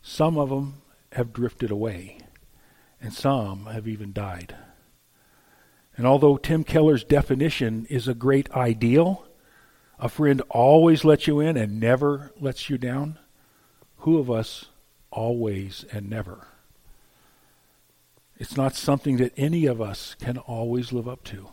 Some 0.03 0.37
of 0.37 0.49
them 0.49 0.83
have 1.13 1.33
drifted 1.33 1.71
away 1.71 2.19
and 3.01 3.11
some 3.11 3.65
have 3.65 3.87
even 3.87 4.13
died. 4.13 4.55
And 5.97 6.05
although 6.05 6.37
Tim 6.37 6.63
Keller's 6.63 7.03
definition 7.03 7.87
is 7.89 8.07
a 8.07 8.13
great 8.13 8.51
ideal, 8.51 9.25
a 9.97 10.07
friend 10.07 10.43
always 10.49 11.03
lets 11.03 11.25
you 11.25 11.39
in 11.39 11.57
and 11.57 11.79
never 11.79 12.31
lets 12.39 12.69
you 12.69 12.77
down, 12.77 13.17
who 13.97 14.19
of 14.19 14.29
us 14.29 14.65
always 15.09 15.83
and 15.91 16.07
never? 16.07 16.45
It's 18.41 18.57
not 18.57 18.73
something 18.73 19.17
that 19.17 19.33
any 19.37 19.67
of 19.67 19.79
us 19.79 20.15
can 20.19 20.39
always 20.39 20.91
live 20.91 21.07
up 21.07 21.23
to. 21.25 21.49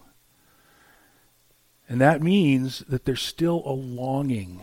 And 1.87 2.01
that 2.01 2.22
means 2.22 2.79
that 2.88 3.05
there's 3.05 3.20
still 3.20 3.62
a 3.66 3.72
longing 3.72 4.62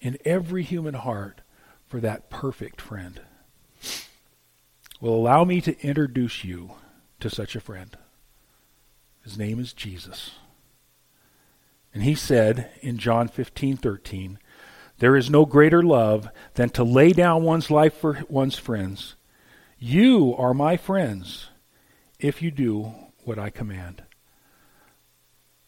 in 0.00 0.18
every 0.24 0.64
human 0.64 0.94
heart 0.94 1.40
for 1.86 2.00
that 2.00 2.30
perfect 2.30 2.80
friend. 2.80 3.20
Well, 5.00 5.12
allow 5.12 5.44
me 5.44 5.60
to 5.60 5.80
introduce 5.86 6.42
you 6.42 6.72
to 7.20 7.30
such 7.30 7.54
a 7.54 7.60
friend. 7.60 7.96
His 9.22 9.38
name 9.38 9.60
is 9.60 9.72
Jesus. 9.72 10.32
And 11.94 12.02
he 12.02 12.16
said 12.16 12.72
in 12.80 12.98
John 12.98 13.28
15:13, 13.28 14.40
"There 14.98 15.14
is 15.14 15.30
no 15.30 15.46
greater 15.46 15.84
love 15.84 16.28
than 16.54 16.70
to 16.70 16.82
lay 16.82 17.12
down 17.12 17.44
one's 17.44 17.70
life 17.70 17.94
for 17.94 18.24
one's 18.28 18.58
friends. 18.58 19.14
You 19.78 20.34
are 20.36 20.54
my 20.54 20.76
friends 20.76 21.50
if 22.22 22.40
you 22.40 22.50
do 22.50 22.94
what 23.24 23.38
I 23.38 23.50
command." 23.50 24.02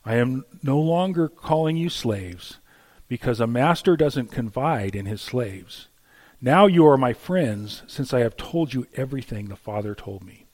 I 0.06 0.16
am 0.16 0.44
no 0.62 0.78
longer 0.80 1.28
calling 1.28 1.76
you 1.76 1.88
slaves 1.88 2.58
because 3.08 3.40
a 3.40 3.46
master 3.46 3.96
doesn't 3.96 4.32
confide 4.32 4.94
in 4.94 5.06
his 5.06 5.20
slaves. 5.20 5.88
Now 6.40 6.66
you 6.66 6.86
are 6.86 6.98
my 6.98 7.14
friends, 7.14 7.82
since 7.86 8.12
I 8.12 8.20
have 8.20 8.36
told 8.36 8.74
you 8.74 8.86
everything 8.94 9.48
the 9.48 9.56
Father 9.56 9.94
told 9.94 10.22
me. 10.22 10.46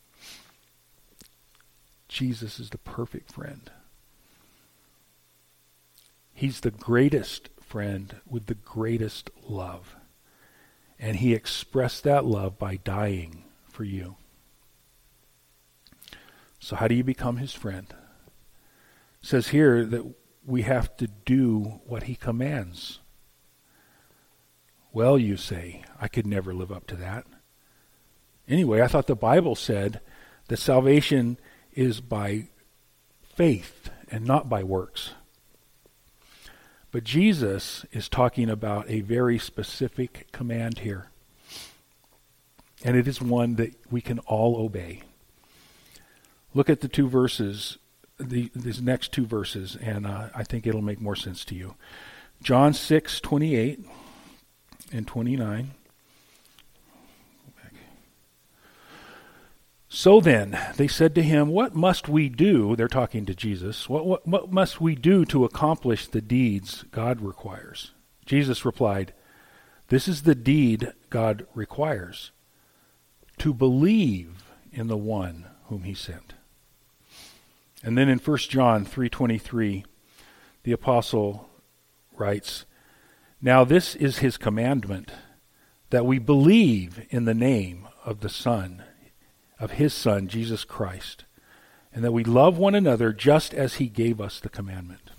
Jesus 2.08 2.60
is 2.60 2.70
the 2.70 2.78
perfect 2.78 3.32
friend. 3.32 3.70
He's 6.32 6.60
the 6.60 6.70
greatest 6.70 7.48
friend 7.60 8.16
with 8.28 8.46
the 8.46 8.54
greatest 8.54 9.30
love. 9.48 9.96
And 10.98 11.16
he 11.16 11.34
expressed 11.34 12.04
that 12.04 12.24
love 12.24 12.58
by 12.58 12.76
dying 12.76 13.44
for 13.68 13.84
you. 13.84 14.16
So, 16.60 16.76
how 16.76 16.86
do 16.88 16.94
you 16.94 17.02
become 17.02 17.38
his 17.38 17.54
friend? 17.54 17.86
It 19.22 19.26
says 19.26 19.48
here 19.48 19.84
that 19.86 20.14
we 20.46 20.62
have 20.62 20.94
to 20.98 21.06
do 21.06 21.80
what 21.86 22.04
he 22.04 22.14
commands. 22.14 23.00
Well, 24.92 25.18
you 25.18 25.36
say, 25.36 25.82
I 26.00 26.08
could 26.08 26.26
never 26.26 26.52
live 26.52 26.70
up 26.70 26.86
to 26.88 26.96
that. 26.96 27.24
Anyway, 28.46 28.82
I 28.82 28.88
thought 28.88 29.06
the 29.06 29.14
Bible 29.14 29.54
said 29.54 30.00
that 30.48 30.58
salvation 30.58 31.38
is 31.72 32.00
by 32.00 32.48
faith 33.34 33.90
and 34.10 34.26
not 34.26 34.48
by 34.48 34.62
works. 34.62 35.12
But 36.92 37.04
Jesus 37.04 37.86
is 37.92 38.08
talking 38.08 38.50
about 38.50 38.90
a 38.90 39.00
very 39.00 39.38
specific 39.38 40.26
command 40.32 40.80
here. 40.80 41.10
And 42.82 42.96
it 42.96 43.06
is 43.06 43.22
one 43.22 43.54
that 43.56 43.74
we 43.90 44.00
can 44.00 44.18
all 44.20 44.56
obey. 44.56 45.02
Look 46.54 46.68
at 46.68 46.80
the 46.80 46.88
two 46.88 47.08
verses, 47.08 47.78
the, 48.18 48.50
these 48.54 48.82
next 48.82 49.12
two 49.12 49.26
verses, 49.26 49.76
and 49.80 50.06
uh, 50.06 50.28
I 50.34 50.42
think 50.42 50.66
it'll 50.66 50.82
make 50.82 51.00
more 51.00 51.16
sense 51.16 51.44
to 51.46 51.54
you. 51.54 51.74
John 52.42 52.72
6, 52.72 53.20
28 53.20 53.84
and 54.92 55.06
29. 55.06 55.70
So 59.92 60.20
then, 60.20 60.56
they 60.76 60.86
said 60.86 61.16
to 61.16 61.22
him, 61.22 61.48
What 61.48 61.74
must 61.74 62.08
we 62.08 62.28
do? 62.28 62.76
They're 62.76 62.86
talking 62.86 63.26
to 63.26 63.34
Jesus. 63.34 63.88
What, 63.88 64.06
what, 64.06 64.26
what 64.26 64.52
must 64.52 64.80
we 64.80 64.94
do 64.94 65.24
to 65.26 65.44
accomplish 65.44 66.06
the 66.06 66.20
deeds 66.20 66.84
God 66.92 67.20
requires? 67.20 67.90
Jesus 68.24 68.64
replied, 68.64 69.12
This 69.88 70.06
is 70.06 70.22
the 70.22 70.36
deed 70.36 70.92
God 71.10 71.44
requires 71.56 72.30
to 73.38 73.52
believe 73.52 74.44
in 74.70 74.86
the 74.86 74.96
one 74.96 75.46
whom 75.64 75.82
he 75.82 75.94
sent. 75.94 76.34
And 77.82 77.96
then 77.96 78.08
in 78.08 78.18
1 78.18 78.50
John 78.50 78.84
3:23, 78.84 79.84
the 80.64 80.72
apostle 80.72 81.48
writes, 82.12 82.66
"Now 83.40 83.64
this 83.64 83.94
is 83.94 84.18
his 84.18 84.36
commandment, 84.36 85.10
that 85.88 86.06
we 86.06 86.18
believe 86.18 87.06
in 87.10 87.24
the 87.24 87.34
name 87.34 87.88
of 88.04 88.20
the 88.20 88.28
Son, 88.28 88.84
of 89.58 89.72
his 89.72 89.94
Son 89.94 90.28
Jesus 90.28 90.64
Christ, 90.64 91.24
and 91.92 92.04
that 92.04 92.12
we 92.12 92.22
love 92.22 92.58
one 92.58 92.74
another 92.74 93.12
just 93.12 93.54
as 93.54 93.74
he 93.74 93.88
gave 93.88 94.20
us 94.20 94.40
the 94.40 94.50
commandment." 94.50 95.10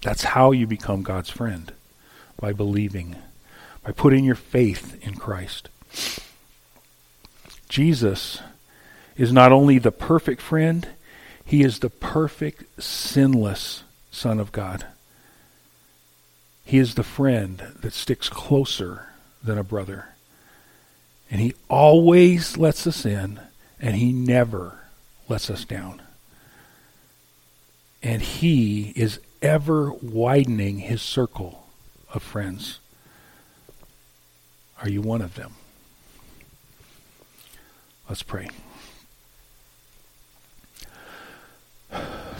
That's 0.00 0.24
how 0.24 0.52
you 0.52 0.66
become 0.66 1.02
God's 1.02 1.30
friend, 1.30 1.72
by 2.38 2.52
believing, 2.52 3.16
by 3.82 3.92
putting 3.92 4.24
your 4.24 4.34
faith 4.34 4.96
in 5.02 5.16
Christ. 5.16 5.68
Jesus 7.68 8.40
is 9.16 9.32
not 9.32 9.52
only 9.52 9.78
the 9.78 9.92
perfect 9.92 10.40
friend, 10.40 10.88
he 11.44 11.62
is 11.62 11.78
the 11.78 11.90
perfect, 11.90 12.82
sinless 12.82 13.84
Son 14.10 14.40
of 14.40 14.52
God. 14.52 14.84
He 16.64 16.78
is 16.78 16.94
the 16.94 17.04
friend 17.04 17.62
that 17.80 17.92
sticks 17.92 18.28
closer 18.28 19.06
than 19.42 19.56
a 19.56 19.62
brother. 19.62 20.08
And 21.30 21.40
he 21.40 21.54
always 21.68 22.56
lets 22.56 22.86
us 22.86 23.06
in, 23.06 23.40
and 23.80 23.96
he 23.96 24.12
never 24.12 24.80
lets 25.28 25.50
us 25.50 25.64
down. 25.64 26.02
And 28.02 28.20
he 28.22 28.92
is 28.96 29.20
ever 29.40 29.92
widening 29.92 30.78
his 30.78 31.02
circle 31.02 31.66
of 32.12 32.22
friends. 32.22 32.80
Are 34.82 34.88
you 34.88 35.00
one 35.00 35.22
of 35.22 35.34
them? 35.34 35.54
Let's 38.08 38.22
pray. 38.22 38.48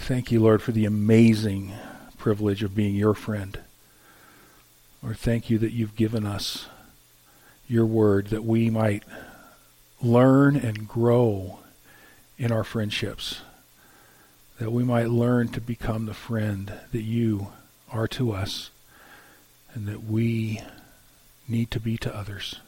Thank 0.06 0.30
you, 0.30 0.40
Lord, 0.40 0.62
for 0.62 0.70
the 0.70 0.84
amazing 0.84 1.72
privilege 2.16 2.62
of 2.62 2.74
being 2.74 2.94
your 2.94 3.14
friend. 3.14 3.58
Lord, 5.02 5.18
thank 5.18 5.50
you 5.50 5.58
that 5.58 5.72
you've 5.72 5.96
given 5.96 6.24
us 6.24 6.66
your 7.68 7.86
word 7.86 8.28
that 8.28 8.44
we 8.44 8.70
might 8.70 9.02
learn 10.00 10.56
and 10.56 10.86
grow 10.86 11.58
in 12.38 12.52
our 12.52 12.62
friendships, 12.62 13.40
that 14.60 14.70
we 14.70 14.84
might 14.84 15.10
learn 15.10 15.48
to 15.48 15.60
become 15.60 16.06
the 16.06 16.14
friend 16.14 16.72
that 16.92 17.02
you 17.02 17.48
are 17.90 18.06
to 18.08 18.32
us, 18.32 18.70
and 19.74 19.86
that 19.86 20.04
we 20.04 20.60
need 21.48 21.70
to 21.72 21.80
be 21.80 21.96
to 21.98 22.14
others. 22.14 22.60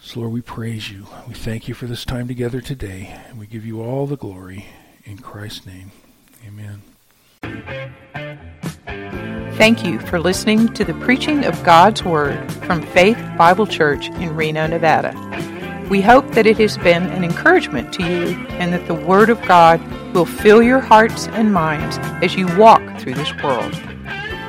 So, 0.00 0.20
Lord, 0.20 0.32
we 0.32 0.40
praise 0.40 0.90
you. 0.90 1.06
We 1.28 1.34
thank 1.34 1.68
you 1.68 1.74
for 1.74 1.86
this 1.86 2.04
time 2.04 2.28
together 2.28 2.60
today, 2.60 3.14
and 3.28 3.38
we 3.38 3.46
give 3.46 3.64
you 3.66 3.82
all 3.82 4.06
the 4.06 4.16
glory 4.16 4.66
in 5.04 5.18
Christ's 5.18 5.66
name. 5.66 5.90
Amen. 6.46 6.82
Thank 9.56 9.84
you 9.84 9.98
for 10.00 10.18
listening 10.18 10.72
to 10.74 10.84
the 10.84 10.94
preaching 10.94 11.44
of 11.44 11.62
God's 11.62 12.02
Word 12.02 12.50
from 12.64 12.82
Faith 12.82 13.18
Bible 13.38 13.66
Church 13.66 14.08
in 14.08 14.34
Reno, 14.34 14.66
Nevada. 14.66 15.14
We 15.88 16.00
hope 16.00 16.28
that 16.32 16.46
it 16.46 16.58
has 16.58 16.76
been 16.78 17.04
an 17.04 17.22
encouragement 17.22 17.92
to 17.94 18.02
you 18.02 18.36
and 18.58 18.72
that 18.72 18.86
the 18.86 18.94
Word 18.94 19.30
of 19.30 19.40
God 19.42 19.80
will 20.14 20.26
fill 20.26 20.62
your 20.62 20.80
hearts 20.80 21.28
and 21.28 21.52
minds 21.52 21.98
as 22.22 22.34
you 22.34 22.46
walk 22.56 22.82
through 22.98 23.14
this 23.14 23.32
world. 23.42 23.74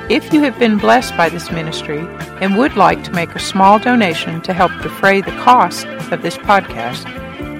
If 0.08 0.32
you 0.32 0.42
have 0.42 0.58
been 0.58 0.78
blessed 0.78 1.16
by 1.16 1.28
this 1.28 1.50
ministry 1.50 1.98
and 2.40 2.56
would 2.56 2.76
like 2.76 3.02
to 3.04 3.10
make 3.12 3.34
a 3.34 3.40
small 3.40 3.78
donation 3.78 4.40
to 4.42 4.52
help 4.52 4.70
defray 4.82 5.20
the 5.20 5.36
cost 5.42 5.86
of 6.12 6.22
this 6.22 6.36
podcast, 6.38 7.04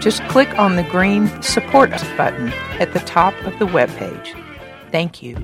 just 0.07 0.23
click 0.29 0.57
on 0.57 0.77
the 0.77 0.85
green 0.85 1.27
Support 1.43 1.93
Us 1.93 2.05
button 2.17 2.51
at 2.79 2.93
the 2.93 3.01
top 3.01 3.35
of 3.45 3.59
the 3.59 3.67
webpage. 3.67 4.41
Thank 4.93 5.21
you. 5.21 5.35